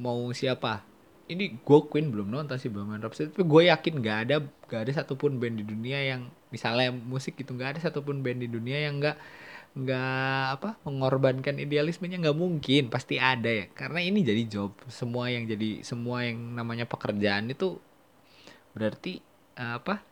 [0.00, 0.86] Mau siapa?
[1.28, 4.92] Ini gue Queen belum nonton sih belum nonton tapi gue yakin nggak ada nggak ada
[4.96, 8.96] satupun band di dunia yang misalnya musik gitu nggak ada satupun band di dunia yang
[8.96, 9.16] nggak
[9.76, 13.64] nggak apa mengorbankan idealismenya nggak mungkin pasti ada ya.
[13.76, 17.76] Karena ini jadi job semua yang jadi semua yang namanya pekerjaan itu
[18.72, 19.20] berarti
[19.60, 20.07] uh, apa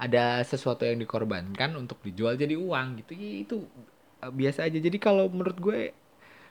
[0.00, 3.12] ada sesuatu yang dikorbankan untuk dijual jadi uang gitu.
[3.12, 3.56] Ya, itu
[4.24, 4.80] uh, biasa aja.
[4.80, 5.92] Jadi kalau menurut gue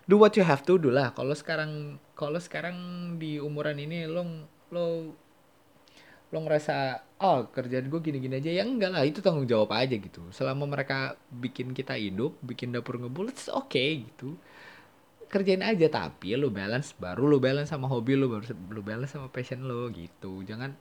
[0.06, 1.10] do what you have to do lah.
[1.18, 2.78] Kalau sekarang kalau sekarang
[3.18, 4.22] di umuran ini lo
[4.70, 4.86] lo
[6.30, 8.54] lo ngerasa oh kerjaan gue gini-gini aja.
[8.54, 10.30] Ya enggak lah itu tanggung jawab aja gitu.
[10.30, 14.38] Selama mereka bikin kita hidup bikin dapur ngebul it's okay gitu.
[15.30, 19.34] Kerjain aja tapi lo balance baru lo balance sama hobi lo baru lo balance sama
[19.34, 20.46] passion lo gitu.
[20.46, 20.74] Jangan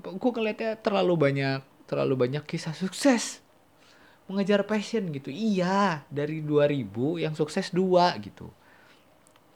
[0.00, 3.44] gue ngeliatnya terlalu banyak terlalu banyak kisah sukses.
[4.24, 5.28] Mengejar passion gitu.
[5.28, 8.48] Iya dari 2000 yang sukses dua gitu.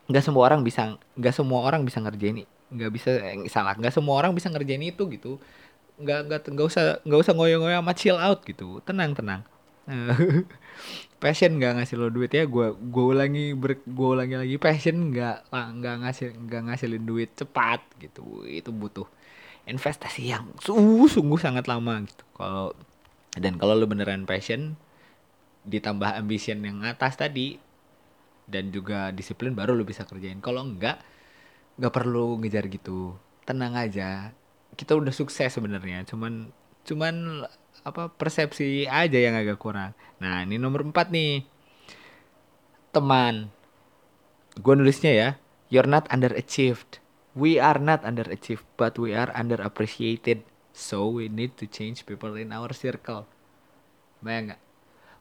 [0.09, 3.75] Nggak semua orang bisa nggak semua orang bisa ngerjain nggak bisa eh, salah.
[3.77, 5.41] Nggak semua orang bisa ngerjain itu gitu.
[5.99, 8.81] Nggak nggak nggak usah nggak usah ngoyo-ngoyo sama chill out gitu.
[8.85, 9.43] Tenang tenang.
[11.23, 12.45] Passion nggak ngasih lo duit ya.
[12.45, 14.57] Gue gue ulangi ber, gue ulangi lagi.
[14.61, 18.45] Passion nggak nggak ngasih nggak ngasilin duit cepat gitu.
[18.45, 19.09] Itu butuh
[19.69, 22.25] investasi yang sungguh sungguh sangat lama gitu.
[22.35, 22.73] Kalau
[23.37, 24.75] dan kalau lu beneran passion
[25.69, 27.61] ditambah ambition yang atas tadi
[28.49, 30.41] dan juga disiplin baru lu bisa kerjain.
[30.41, 30.99] Kalau enggak
[31.77, 33.15] nggak perlu ngejar gitu.
[33.45, 34.33] Tenang aja
[34.75, 36.09] kita udah sukses sebenarnya.
[36.09, 36.51] Cuman
[36.89, 37.45] cuman
[37.85, 39.93] apa persepsi aja yang agak kurang.
[40.19, 41.45] Nah ini nomor empat nih.
[42.91, 43.53] Teman.
[44.59, 45.29] Gue nulisnya ya
[45.69, 46.99] you're not underachieved
[47.39, 50.43] we are not underachieved, but we are underappreciated.
[50.75, 53.31] So we need to change people in our circle.
[54.19, 54.63] Bayang nggak?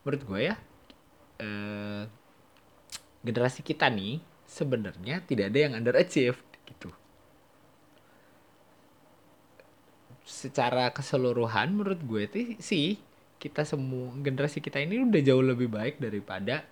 [0.02, 0.56] Menurut gue ya,
[1.38, 2.04] eh,
[3.22, 4.18] generasi kita nih
[4.50, 6.90] sebenarnya tidak ada yang underachieved gitu.
[10.26, 12.26] Secara keseluruhan menurut gue
[12.58, 12.98] sih
[13.38, 16.66] kita semua generasi kita ini udah jauh lebih baik daripada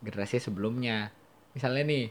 [0.00, 1.12] generasi sebelumnya.
[1.52, 2.04] Misalnya nih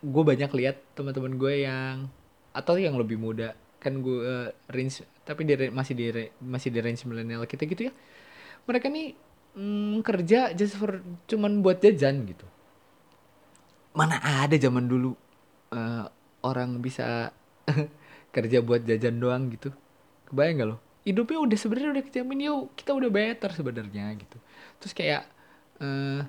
[0.00, 2.08] gue banyak lihat teman-teman gue yang
[2.54, 3.52] atau yang lebih muda.
[3.82, 6.04] Kan gue uh, range tapi di masih di
[6.40, 7.92] masih di range milenial kita gitu ya.
[8.64, 9.12] Mereka nih
[9.58, 12.46] mm, kerja just for cuman buat jajan gitu.
[13.94, 15.14] Mana ada zaman dulu
[15.74, 16.06] uh,
[16.42, 17.30] orang bisa
[18.34, 19.70] kerja buat jajan doang gitu.
[20.28, 20.76] Kebayang gak lo?
[21.04, 24.38] Hidupnya udah sebenarnya udah kejamin yuk kita udah better sebenarnya gitu.
[24.80, 25.22] Terus kayak
[25.84, 26.24] uh,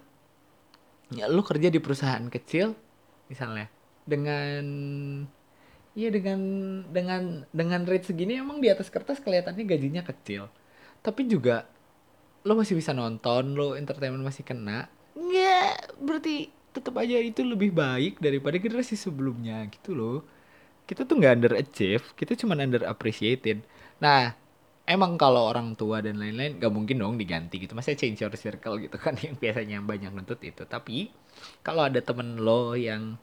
[1.16, 2.85] ya lo kerja di perusahaan kecil
[3.32, 3.68] misalnya.
[4.06, 4.64] Dengan
[5.96, 6.40] iya dengan
[6.92, 10.52] dengan dengan rate segini emang di atas kertas kelihatannya gajinya kecil.
[11.02, 11.66] Tapi juga
[12.46, 14.86] lo masih bisa nonton lo entertainment masih kena
[15.16, 20.20] nggak berarti tetap aja itu lebih baik daripada generasi sebelumnya gitu loh.
[20.86, 23.66] Kita tuh nggak under achieve kita cuma under appreciated
[23.98, 24.36] nah
[24.86, 27.74] emang kalau orang tua dan lain-lain gak mungkin dong diganti gitu.
[27.74, 30.64] Masa change your circle gitu kan yang biasanya banyak nuntut itu.
[30.66, 31.10] Tapi
[31.66, 33.18] kalau ada temen lo yang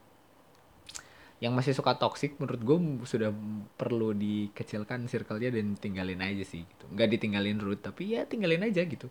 [1.42, 3.35] yang masih suka toxic menurut gue sudah
[3.75, 6.85] perlu dikecilkan circle-nya dan tinggalin aja sih gitu.
[6.94, 9.11] Nggak ditinggalin root tapi ya tinggalin aja gitu.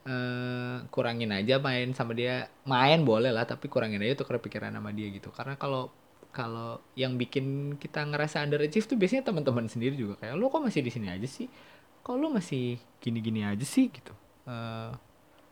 [0.00, 2.50] Uh, kurangin aja main sama dia.
[2.66, 5.30] Main boleh lah tapi kurangin aja tuh kepikiran sama dia gitu.
[5.30, 5.90] Karena kalau
[6.30, 10.18] kalau yang bikin kita ngerasa underachieve tuh biasanya teman-teman sendiri juga.
[10.18, 11.50] Kayak lo kok masih di sini aja sih
[12.04, 14.12] kalau lo masih gini-gini aja sih gitu?
[14.44, 14.92] Uh,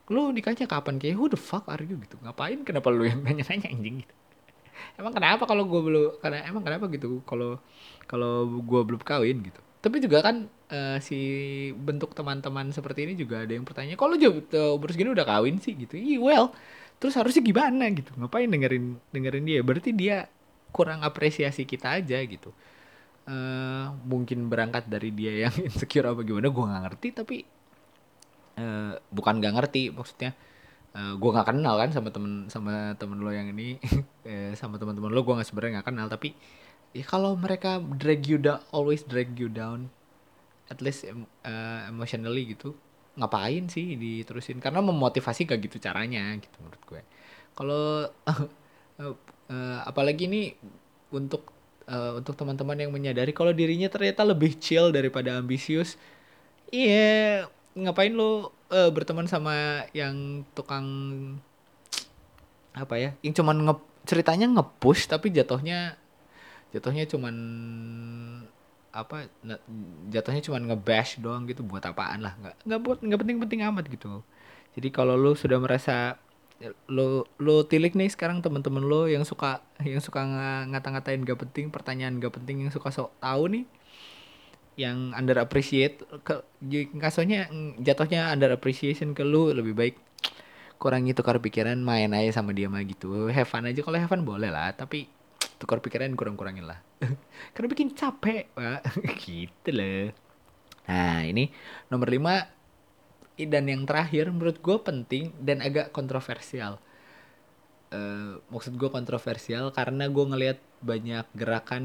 [0.08, 1.96] lu nikahnya kapan kayak who the fuck are you?
[2.00, 2.16] gitu.
[2.24, 2.64] Ngapain?
[2.64, 4.14] Kenapa lu yang nanya-nanya anjing gitu?
[4.94, 7.58] Emang kenapa kalau gue belum karena emang kenapa gitu kalau
[8.06, 9.60] kalau gue belum kawin gitu?
[9.78, 11.18] Tapi juga kan uh, si
[11.74, 14.42] bentuk teman-teman seperti ini juga ada yang bertanya kalau jauh
[14.74, 15.74] umur segini udah kawin sih?
[15.74, 15.98] Gitu.
[15.98, 16.46] Iya well
[16.98, 17.90] terus harusnya gimana?
[17.90, 18.10] Gitu.
[18.16, 19.60] Ngapain dengerin dengerin dia?
[19.62, 20.30] Berarti dia
[20.72, 22.52] kurang apresiasi kita aja gitu
[23.28, 27.36] uh, mungkin berangkat dari dia yang insecure apa gimana gue nggak ngerti tapi
[28.56, 30.32] uh, bukan gak ngerti maksudnya
[30.96, 33.76] uh, eh, gue gak kenal kan sama temen sama temen lo yang ini
[34.24, 36.32] uh, sama teman-teman lo gue nggak sebenarnya gak kenal tapi
[36.96, 39.92] ya kalau mereka drag you down always drag you down
[40.72, 42.72] at least uh, emotionally gitu
[43.18, 44.62] ngapain sih diterusin?
[44.62, 47.02] Karena memotivasi gak gitu caranya gitu menurut gue.
[47.58, 48.40] Kalau uh,
[49.02, 50.54] uh, apalagi ini
[51.10, 51.57] untuk
[51.88, 55.96] uh, untuk teman-teman yang menyadari kalau dirinya ternyata lebih chill daripada ambisius
[56.68, 60.86] iya yeah, ngapain lo uh, berteman sama yang tukang
[62.76, 63.74] apa ya yang cuman nge
[64.08, 65.98] ceritanya ngepush tapi jatuhnya
[66.70, 67.34] jatuhnya cuman
[68.92, 69.28] apa
[70.08, 74.24] jatuhnya cuman ngebash doang gitu buat apaan lah nggak nggak buat nggak penting-penting amat gitu.
[74.74, 76.16] Jadi kalau lo sudah merasa
[76.90, 80.26] lo lo tilik nih sekarang teman-teman lo yang suka yang suka
[80.66, 83.64] ngata-ngatain gak penting pertanyaan gak penting yang suka sok tahu nih
[84.78, 86.42] yang under appreciate ke
[86.98, 87.50] kasusnya
[87.82, 89.96] jatuhnya under appreciation ke lu lebih baik
[90.78, 93.26] kurang itu karena pikiran main aja sama dia mah gitu.
[93.28, 95.10] Have fun aja kalau have fun boleh lah tapi
[95.58, 96.78] tukar pikiran kurang-kurangin lah.
[97.54, 98.86] Karena bikin capek pak
[99.26, 100.14] gitu loh.
[100.86, 101.50] Nah ini
[101.90, 102.46] nomor lima
[103.46, 106.82] dan yang terakhir menurut gue penting dan agak kontroversial
[107.92, 111.84] uh, maksud gue kontroversial karena gue ngelihat banyak gerakan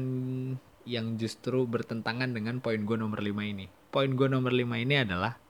[0.84, 3.66] yang justru bertentangan dengan poin gue nomor 5 ini.
[3.88, 5.40] Poin gue nomor 5 ini adalah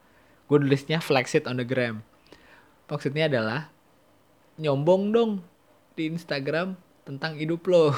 [0.47, 2.07] gue tulisnya flex it on the gram.
[2.87, 3.73] Maksudnya adalah
[4.61, 5.33] nyombong dong
[5.99, 7.91] di Instagram tentang hidup lo.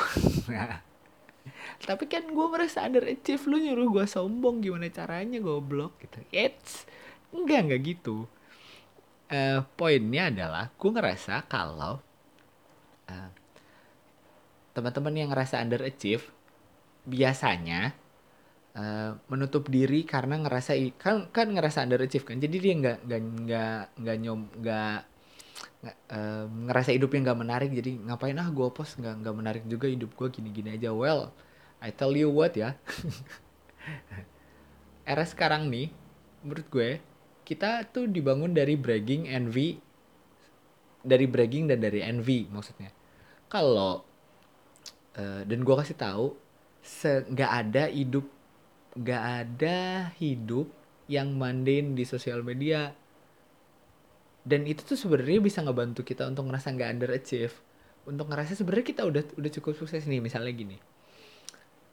[1.89, 6.25] Tapi kan gue merasa underachieve lu nyuruh gue sombong gimana caranya gue blok gitu.
[6.33, 6.89] It's
[7.43, 8.25] enggak enggak gitu.
[9.27, 11.99] Uh, poinnya adalah gue ngerasa kalau
[13.11, 13.31] uh,
[14.71, 16.31] teman-teman yang ngerasa underachieve
[17.03, 17.91] biasanya
[18.77, 22.39] uh, menutup diri karena ngerasa kan kan ngerasa underachieve kan?
[22.39, 24.99] Jadi dia nggak nggak nggak nggak nyom nggak
[26.13, 27.71] uh, ngerasa hidupnya nggak menarik.
[27.73, 30.95] Jadi ngapain ah gue post nggak nggak menarik juga hidup gue gini gini aja.
[30.95, 31.33] Well
[31.81, 32.77] I tell you what ya.
[35.11, 35.89] Era sekarang nih
[36.45, 37.01] menurut gue
[37.47, 39.79] kita tuh dibangun dari bragging envy
[41.07, 42.91] dari bragging dan dari envy maksudnya.
[43.47, 44.03] Kalau
[45.15, 46.35] uh, dan gue kasih tahu
[47.31, 48.27] nggak ada hidup
[48.99, 50.67] nggak ada hidup
[51.07, 52.91] yang mundane di sosial media.
[54.47, 57.55] Dan itu tuh sebenarnya bisa ngebantu kita untuk ngerasa nggak underachieve.
[58.07, 60.79] Untuk ngerasa sebenarnya kita udah udah cukup sukses nih misalnya gini.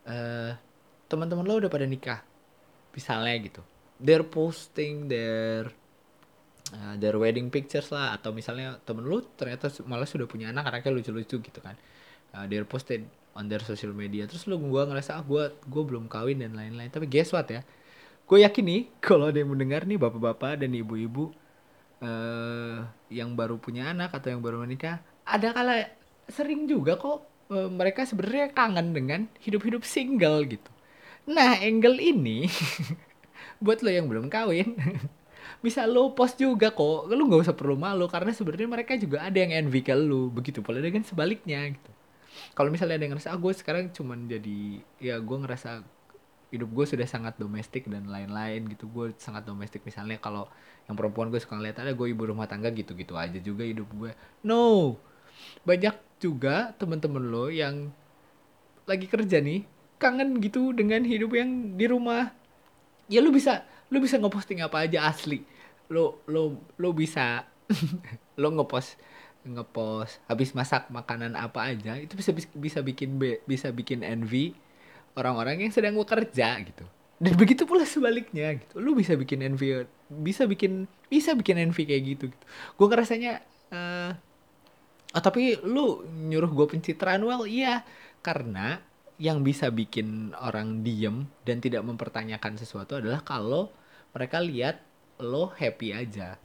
[0.03, 0.57] Uh,
[1.05, 2.25] teman-teman lo udah pada nikah
[2.91, 3.61] misalnya gitu
[4.03, 5.71] they're posting their
[6.75, 8.13] uh, their wedding pictures lah.
[8.19, 11.79] Atau misalnya temen lo ternyata malah sudah punya anak anaknya lucu-lucu gitu kan.
[12.35, 14.27] Uh, they're posted on their social media.
[14.27, 16.91] Terus lu gue ngerasa ah gue gue belum kawin dan lain-lain.
[16.91, 17.63] Tapi guess what ya?
[18.27, 21.31] Gue yakin nih kalau ada yang mendengar nih bapak-bapak dan ibu-ibu
[22.03, 25.87] uh, yang baru punya anak atau yang baru menikah ada kala
[26.27, 30.71] sering juga kok uh, mereka sebenarnya kangen dengan hidup-hidup single gitu.
[31.31, 32.47] Nah angle ini
[33.63, 34.75] buat lo yang belum kawin.
[35.63, 37.07] Bisa lo post juga kok.
[37.07, 40.27] Lo nggak usah perlu malu karena sebenarnya mereka juga ada yang envy ke lo.
[40.27, 41.91] Begitu pula dengan sebaliknya gitu.
[42.51, 45.85] Kalau misalnya ada yang ngerasa ah gue sekarang cuman jadi ya gue ngerasa
[46.53, 48.91] hidup gue sudah sangat domestik dan lain-lain gitu.
[48.91, 49.87] Gue sangat domestik.
[49.87, 50.51] Misalnya kalau
[50.91, 54.11] yang perempuan gue suka ngeliat ada gue ibu rumah tangga gitu-gitu aja juga hidup gue
[54.43, 54.99] no.
[55.63, 57.91] Banyak juga temen-temen lo yang
[58.83, 59.63] lagi kerja nih
[59.95, 62.35] kangen gitu dengan hidup yang di rumah
[63.13, 63.61] ya lu bisa
[63.93, 65.45] lu bisa ngeposting apa aja asli.
[65.93, 67.45] Lo lo lo bisa
[68.41, 68.97] lo ngepost
[69.43, 74.55] ngepost habis masak makanan apa aja itu bisa bisa bikin bisa bikin envy
[75.13, 76.85] orang-orang yang sedang bekerja gitu.
[77.21, 78.81] Dan begitu pula sebaliknya gitu.
[78.81, 82.45] Lu bisa bikin envy bisa bikin bisa bikin envy kayak gitu gitu.
[82.79, 84.11] Gue ngerasanya uh,
[85.13, 87.85] oh tapi lu nyuruh gue pencitraan well iya.
[88.23, 88.79] Karena
[89.21, 93.69] yang bisa bikin orang diem dan tidak mempertanyakan sesuatu adalah kalau
[94.13, 94.81] mereka lihat
[95.21, 96.37] lo happy aja.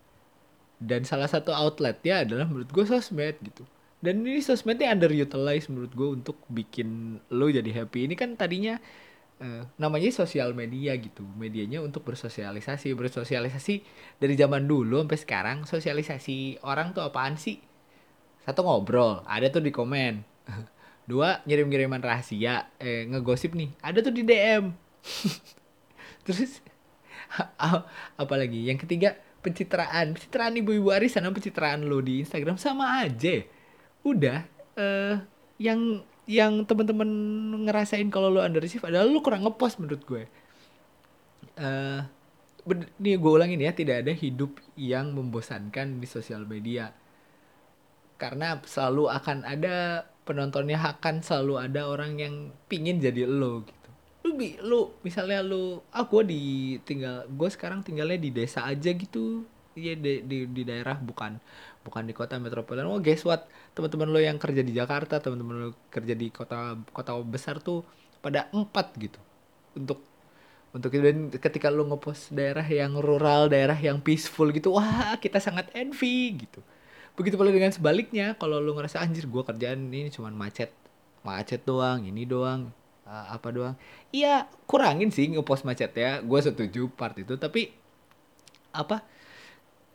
[0.79, 3.66] Dan salah satu outletnya adalah menurut gue sosmed gitu.
[3.99, 8.07] Dan ini sosmednya underutilized menurut gue untuk bikin lo jadi happy.
[8.07, 8.79] Ini kan tadinya
[9.43, 11.27] uh, namanya sosial media gitu.
[11.35, 12.95] Medianya untuk bersosialisasi.
[12.95, 13.75] Bersosialisasi
[14.23, 17.59] dari zaman dulu sampai sekarang sosialisasi orang tuh apaan sih?
[18.47, 20.23] Satu ngobrol ada tuh di komen
[21.09, 22.69] dua ngirim-ngiriman rahasia.
[22.77, 24.77] Eh ngegosip nih ada tuh di DM
[26.29, 26.61] terus
[28.21, 28.69] apalagi?
[28.69, 30.13] Yang ketiga pencitraan.
[30.13, 33.41] Pencitraan ibu-ibu arisan sama pencitraan lo di Instagram sama aja.
[34.05, 34.45] Udah
[34.77, 35.17] uh,
[35.57, 37.09] yang yang teman-teman
[37.65, 40.25] ngerasain kalau lo underachieve adalah lo kurang ngepost menurut gue.
[41.59, 42.05] Uh,
[43.01, 46.93] nih gue ulangin ya tidak ada hidup yang membosankan di sosial media.
[48.19, 52.35] Karena selalu akan ada penontonnya akan selalu ada orang yang
[52.68, 53.89] pingin jadi lo gitu.
[54.29, 59.49] Lu bi lu misalnya lu ah di tinggal gue sekarang tinggalnya di desa aja gitu.
[59.72, 61.41] Iya di, di di daerah bukan
[61.81, 62.93] bukan di kota metropolitan.
[62.93, 63.49] Oh guess what?
[63.72, 67.81] Teman-teman lo yang kerja di Jakarta teman-teman lo kerja di kota kota besar tuh
[68.20, 69.16] pada empat gitu.
[69.72, 70.05] Untuk
[70.68, 75.72] untuk dan ketika lo ngepost daerah yang rural daerah yang peaceful gitu wah kita sangat
[75.72, 76.61] envy gitu
[77.19, 80.71] begitu pula dengan sebaliknya kalau lo ngerasa anjir gue kerjaan ini cuman macet
[81.27, 82.71] macet doang ini doang
[83.03, 83.75] uh, apa doang.
[84.14, 87.75] Iya kurangin sih ngepost macet ya gue setuju part itu tapi
[88.71, 89.03] apa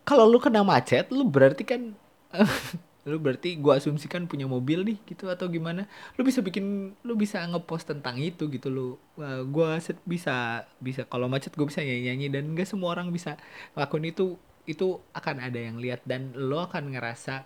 [0.03, 1.95] kalau lu kena macet lu berarti kan
[3.09, 5.87] lu berarti gue asumsikan punya mobil nih gitu atau gimana?
[6.15, 8.87] Lu bisa bikin lu bisa ngepost tentang itu gitu lu
[9.19, 9.67] uh, gue
[10.03, 13.39] bisa bisa kalau macet gue bisa nyanyi nyanyi dan gak semua orang bisa
[13.75, 17.43] ngelakuin itu itu akan ada yang lihat dan lo akan ngerasa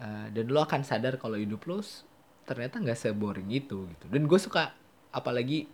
[0.00, 1.80] uh, dan lo akan sadar kalau hidup lo
[2.48, 4.04] ternyata nggak seboring itu gitu.
[4.08, 4.72] Dan gue suka
[5.12, 5.68] apalagi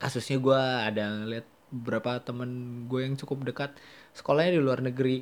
[0.00, 3.70] kasusnya gue ada ngeliat beberapa temen gue yang cukup dekat
[4.16, 5.20] sekolahnya di luar negeri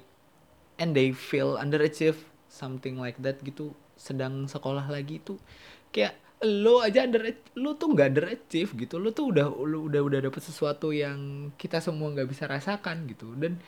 [0.78, 3.74] and they feel underachieve something like that gitu.
[3.98, 5.42] Sedang sekolah lagi tuh
[5.90, 6.14] kayak
[6.44, 9.02] lo aja under lo tuh nggak underachieve gitu.
[9.02, 13.34] Lo tuh udah lo udah udah dapet sesuatu yang kita semua nggak bisa rasakan gitu.
[13.34, 13.58] Dan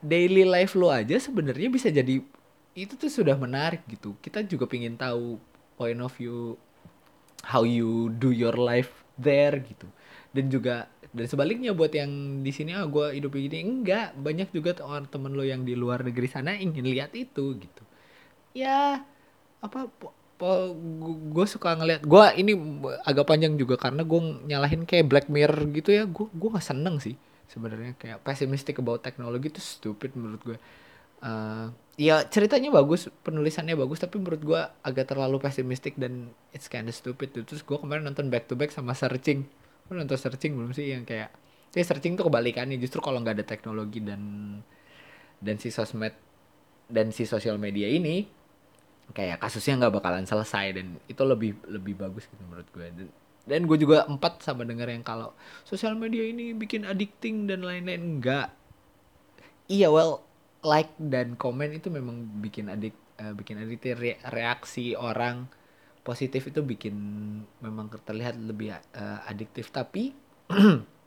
[0.00, 2.24] daily life lo aja sebenarnya bisa jadi
[2.72, 4.16] itu tuh sudah menarik gitu.
[4.24, 5.36] Kita juga pingin tahu
[5.76, 6.56] point of view
[7.44, 9.84] how you do your life there gitu.
[10.32, 13.60] Dan juga dan sebaliknya buat yang di sini ah gue hidup begini.
[13.60, 14.78] Enggak banyak juga
[15.10, 17.82] temen lo yang di luar negeri sana ingin lihat itu gitu.
[18.56, 19.04] Ya
[19.60, 19.92] apa
[21.30, 22.56] gue suka ngeliat gue ini
[23.04, 26.08] agak panjang juga karena gue nyalahin kayak Black Mirror gitu ya.
[26.08, 27.18] Gue gue nggak seneng sih
[27.50, 30.58] sebenarnya kayak pessimistic about teknologi itu stupid menurut gue.
[31.20, 31.68] Uh,
[32.00, 37.34] ya ceritanya bagus penulisannya bagus tapi menurut gue agak terlalu pessimistic dan it's kinda stupid
[37.34, 37.42] tuh.
[37.44, 39.44] Terus gue kemarin nonton back to back sama searching.
[39.90, 40.94] Lu nonton searching belum sih?
[40.94, 41.30] Yang kayak
[41.74, 44.22] ya searching tuh kebalikannya justru kalau nggak ada teknologi dan
[45.42, 46.14] dan si sosmed
[46.90, 48.26] dan si sosial media ini
[49.10, 52.86] kayak kasusnya nggak bakalan selesai dan itu lebih lebih bagus gitu menurut gue.
[52.86, 53.08] Dan,
[53.48, 55.32] dan gue juga empat sama denger yang kalau
[55.64, 58.20] sosial media ini bikin addicting dan lain-lain.
[58.20, 58.52] Enggak.
[59.70, 60.24] Iya well
[60.60, 65.48] like dan komen itu memang bikin adik uh, bikin adik re reaksi orang
[66.04, 66.96] positif itu bikin
[67.60, 70.12] memang terlihat lebih uh, adiktif tapi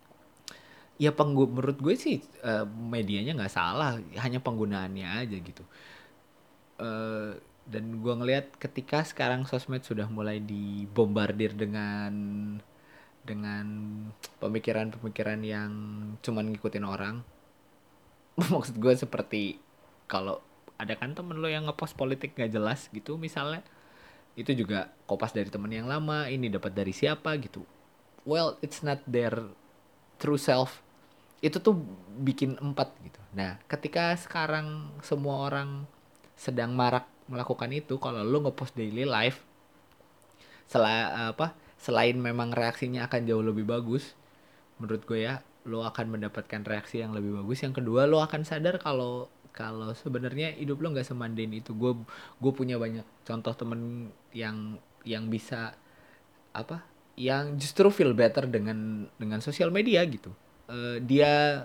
[1.04, 3.98] ya penggu menurut gue sih uh, medianya nggak salah.
[4.18, 5.64] Hanya penggunaannya aja gitu.
[6.80, 12.14] Uh, dan gue ngelihat ketika sekarang sosmed sudah mulai dibombardir dengan
[13.24, 13.66] dengan
[14.44, 15.72] pemikiran-pemikiran yang
[16.20, 17.24] cuman ngikutin orang
[18.52, 19.64] maksud gue seperti
[20.12, 20.44] kalau
[20.76, 23.64] ada kan temen lo yang ngepost politik gak jelas gitu misalnya
[24.34, 27.62] itu juga kopas dari temen yang lama ini dapat dari siapa gitu.
[28.26, 29.54] Well it's not their
[30.18, 30.82] true self.
[31.44, 31.78] Itu tuh
[32.18, 33.22] bikin empat gitu.
[33.38, 35.86] Nah ketika sekarang semua orang
[36.34, 39.44] sedang marak melakukan itu kalau lo ngepost daily life
[40.68, 44.16] sel apa selain memang reaksinya akan jauh lebih bagus
[44.80, 47.64] menurut gue ya lo akan mendapatkan reaksi yang lebih bagus.
[47.64, 51.72] Yang kedua lo akan sadar kalau kalau sebenarnya hidup lo nggak semanden itu.
[51.76, 51.96] Gue
[52.40, 55.76] gue punya banyak contoh temen yang yang bisa
[56.52, 56.84] apa
[57.16, 60.36] yang justru feel better dengan dengan sosial media gitu.
[60.68, 61.64] Uh, dia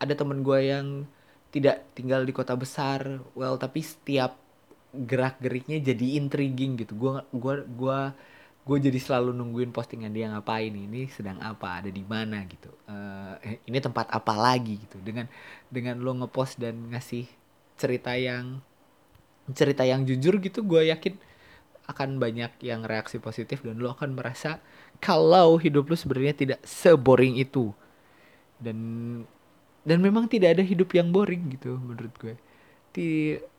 [0.00, 1.04] ada temen gue yang
[1.50, 4.38] tidak tinggal di kota besar well tapi setiap
[4.94, 6.98] gerak geriknya jadi intriguing gitu.
[6.98, 7.98] Gue gua gua
[8.60, 12.70] gue jadi selalu nungguin postingan dia ngapain ini sedang apa ada di mana gitu.
[12.86, 13.34] Uh,
[13.66, 14.98] ini tempat apa lagi gitu.
[15.02, 15.26] Dengan
[15.70, 17.26] dengan lo ngepost dan ngasih
[17.80, 18.60] cerita yang
[19.50, 21.18] cerita yang jujur gitu gue yakin
[21.90, 24.62] akan banyak yang reaksi positif dan lo akan merasa
[25.02, 27.74] kalau hidup lo sebenarnya tidak seboring itu.
[28.60, 28.78] Dan
[29.84, 32.34] dan memang tidak ada hidup yang boring gitu menurut gue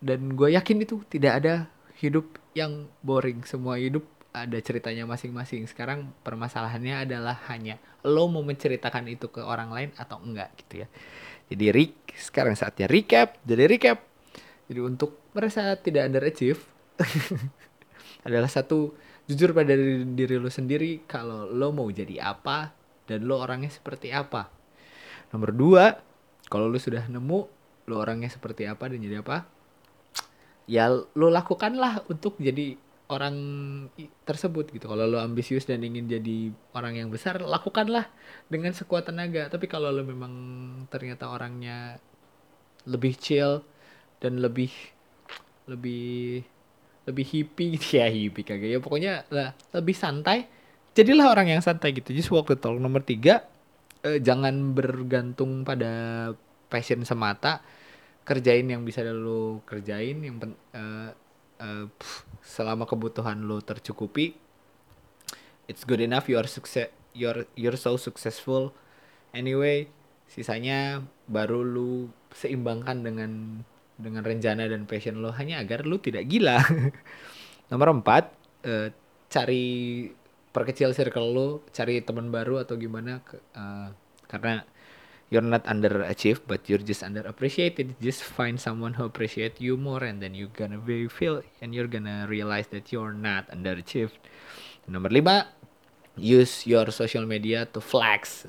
[0.03, 1.53] dan gue yakin itu tidak ada
[1.97, 5.67] hidup yang boring semua hidup ada ceritanya masing-masing.
[5.67, 10.87] Sekarang permasalahannya adalah hanya lo mau menceritakan itu ke orang lain atau enggak gitu ya.
[11.51, 13.39] Jadi Rick sekarang saatnya recap.
[13.43, 13.99] Jadi recap.
[14.71, 16.63] Jadi untuk merasa tidak underachieve
[18.27, 18.95] adalah satu
[19.27, 22.71] jujur pada diri, diri lo sendiri kalau lo mau jadi apa
[23.03, 24.47] dan lo orangnya seperti apa.
[25.35, 25.85] Nomor dua,
[26.51, 27.39] kalau lo sudah nemu
[27.87, 29.47] lo orangnya seperti apa dan jadi apa,
[30.67, 32.75] ya lo lakukanlah untuk jadi
[33.07, 33.35] orang
[34.27, 34.91] tersebut gitu.
[34.91, 38.11] Kalau lo ambisius dan ingin jadi orang yang besar, lakukanlah
[38.51, 39.47] dengan sekuat tenaga.
[39.47, 40.33] Tapi kalau lo memang
[40.91, 41.99] ternyata orangnya
[42.83, 43.63] lebih chill
[44.19, 44.71] dan lebih
[45.69, 46.43] lebih
[47.05, 50.45] lebih hippie gitu ya hippie kagak ya pokoknya lah lebih santai
[50.97, 53.45] jadilah orang yang santai gitu just walk the talk nomor tiga
[54.05, 56.33] eh, jangan bergantung pada
[56.71, 57.61] passion semata.
[58.21, 60.37] Kerjain yang bisa lo kerjain yang
[60.77, 61.09] eh,
[61.61, 61.85] uh,
[62.45, 64.37] selama kebutuhan lo tercukupi
[65.71, 68.75] it's good enough you are sukses you're you're so successful.
[69.31, 69.87] Anyway
[70.27, 73.31] sisanya baru lu seimbangkan dengan
[73.95, 75.31] dengan rencana dan passion lo.
[75.31, 76.59] Hanya agar lu tidak gila.
[77.71, 78.31] Nomor empat
[78.67, 78.91] uh,
[79.31, 80.07] cari
[80.51, 83.23] perkecil circle lo cari teman baru atau gimana
[83.55, 83.89] uh,
[84.27, 84.67] karena
[85.31, 87.95] you're not underachieved but you're just underappreciated.
[88.03, 91.87] Just find someone who appreciate you more and then you're gonna be feel and you're
[91.87, 94.19] gonna realize that you're not underachieved.
[94.91, 95.47] Nomor lima
[96.19, 98.43] use your social media to flex.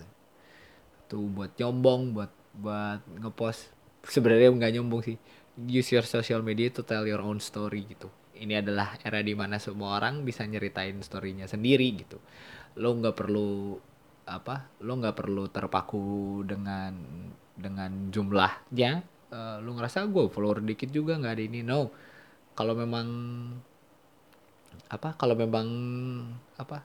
[1.07, 3.70] Tuh buat nyombong buat buat ngepost.
[4.03, 5.16] Sebenarnya nggak nyombong sih.
[5.55, 8.11] Use your social media to tell your own story gitu
[8.43, 12.18] ini adalah era di mana semua orang bisa nyeritain storynya sendiri gitu.
[12.82, 13.78] Lo nggak perlu
[14.22, 16.93] apa lo nggak perlu terpaku dengan
[17.55, 19.07] dengan jumlahnya.
[19.32, 21.61] Uh, lo ngerasa gue follower dikit juga nggak ada ini.
[21.62, 21.88] No.
[22.53, 23.07] Kalau memang
[24.93, 25.66] apa kalau memang
[26.61, 26.84] apa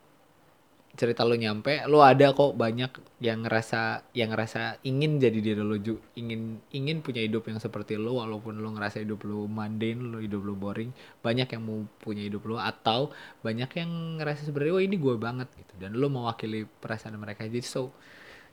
[0.98, 6.02] cerita lo nyampe lo ada kok banyak yang ngerasa yang ngerasa ingin jadi diri juga
[6.18, 10.42] ingin ingin punya hidup yang seperti lo walaupun lo ngerasa hidup lo mundane lo hidup
[10.42, 10.90] lo boring
[11.22, 13.14] banyak yang mau punya hidup lo atau
[13.46, 15.74] banyak yang ngerasa sebenarnya oh ini gue banget gitu.
[15.78, 17.46] Dan lo mewakili perasaan mereka.
[17.46, 17.94] Jadi so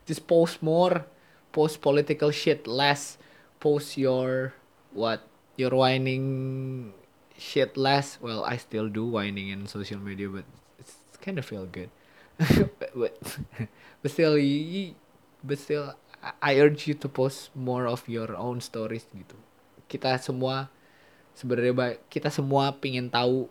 [0.04, 1.08] just post more
[1.50, 3.16] post political shit less
[3.56, 4.52] post your
[4.92, 5.24] what
[5.56, 6.92] your whining
[7.40, 8.20] shit less.
[8.20, 10.44] Well I still do whining in social media but
[10.76, 11.88] it's kind of feel good
[12.98, 13.14] but,
[14.02, 14.34] but still
[15.44, 15.94] but still
[16.40, 19.36] I urge you to post more of your own stories gitu.
[19.86, 20.72] Kita semua
[21.36, 23.50] sebenarnya kita semua pingin tahu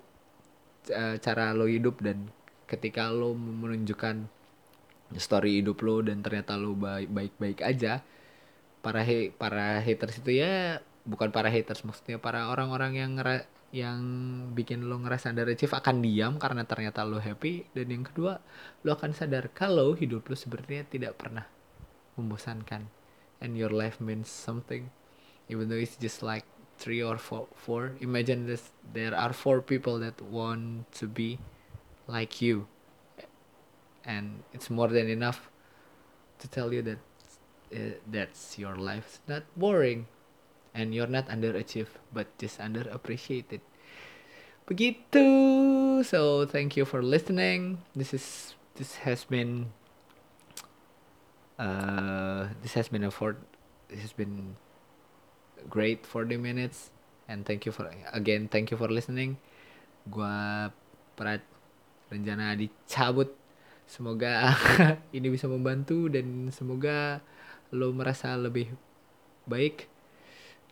[0.89, 2.31] uh, cara lo hidup dan
[2.65, 4.25] ketika lo menunjukkan
[5.19, 8.01] story hidup lo dan ternyata lo baik baik baik aja
[8.81, 13.13] para he, para haters itu ya bukan para haters maksudnya para orang-orang yang
[13.73, 14.01] yang
[14.53, 17.65] bikin lo ngerasa underachieve akan diam karena ternyata lo happy.
[17.73, 18.37] Dan yang kedua
[18.85, 21.49] lo akan sadar kalau hidup lo sebenarnya tidak pernah
[22.15, 22.85] membosankan.
[23.41, 24.93] And your life means something
[25.49, 26.45] even though it's just like
[26.77, 27.93] three or four, four.
[27.99, 31.39] Imagine this there are four people that want to be
[32.07, 32.67] like you.
[34.05, 35.49] And it's more than enough
[36.39, 36.99] to tell you that
[37.73, 39.19] uh, that's your life.
[39.27, 40.07] Not boring
[40.73, 43.61] and you're not underachieved but just underappreciated.
[44.65, 45.27] Begitu.
[46.03, 47.83] So thank you for listening.
[47.95, 49.69] This is this has been
[51.61, 53.37] uh this has been a for
[53.87, 54.57] this has been
[55.69, 56.89] great 40 minutes.
[57.29, 59.37] And thank you for again thank you for listening.
[60.09, 60.73] Gua
[61.13, 61.45] Prat
[62.09, 63.29] rencana dicabut.
[63.85, 64.55] Semoga
[65.15, 67.21] ini bisa membantu dan semoga
[67.69, 68.73] lo merasa lebih
[69.43, 69.92] baik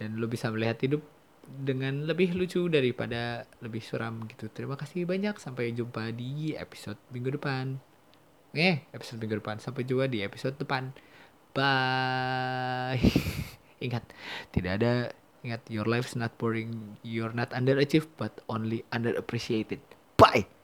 [0.02, 1.06] dan lo bisa melihat hidup
[1.45, 4.49] dengan lebih lucu daripada lebih suram gitu.
[4.49, 5.38] Terima kasih banyak.
[5.38, 7.78] Sampai jumpa di episode minggu depan.
[8.58, 9.62] Eh, episode minggu depan.
[9.62, 10.89] Sampai jumpa di episode depan.
[11.54, 12.97] Bye.
[13.86, 14.10] ingat,
[14.49, 14.93] tidak ada
[15.45, 16.97] ingat your life is not boring.
[17.06, 19.86] You're not underachieved but only underappreciated.
[20.18, 20.61] Bye.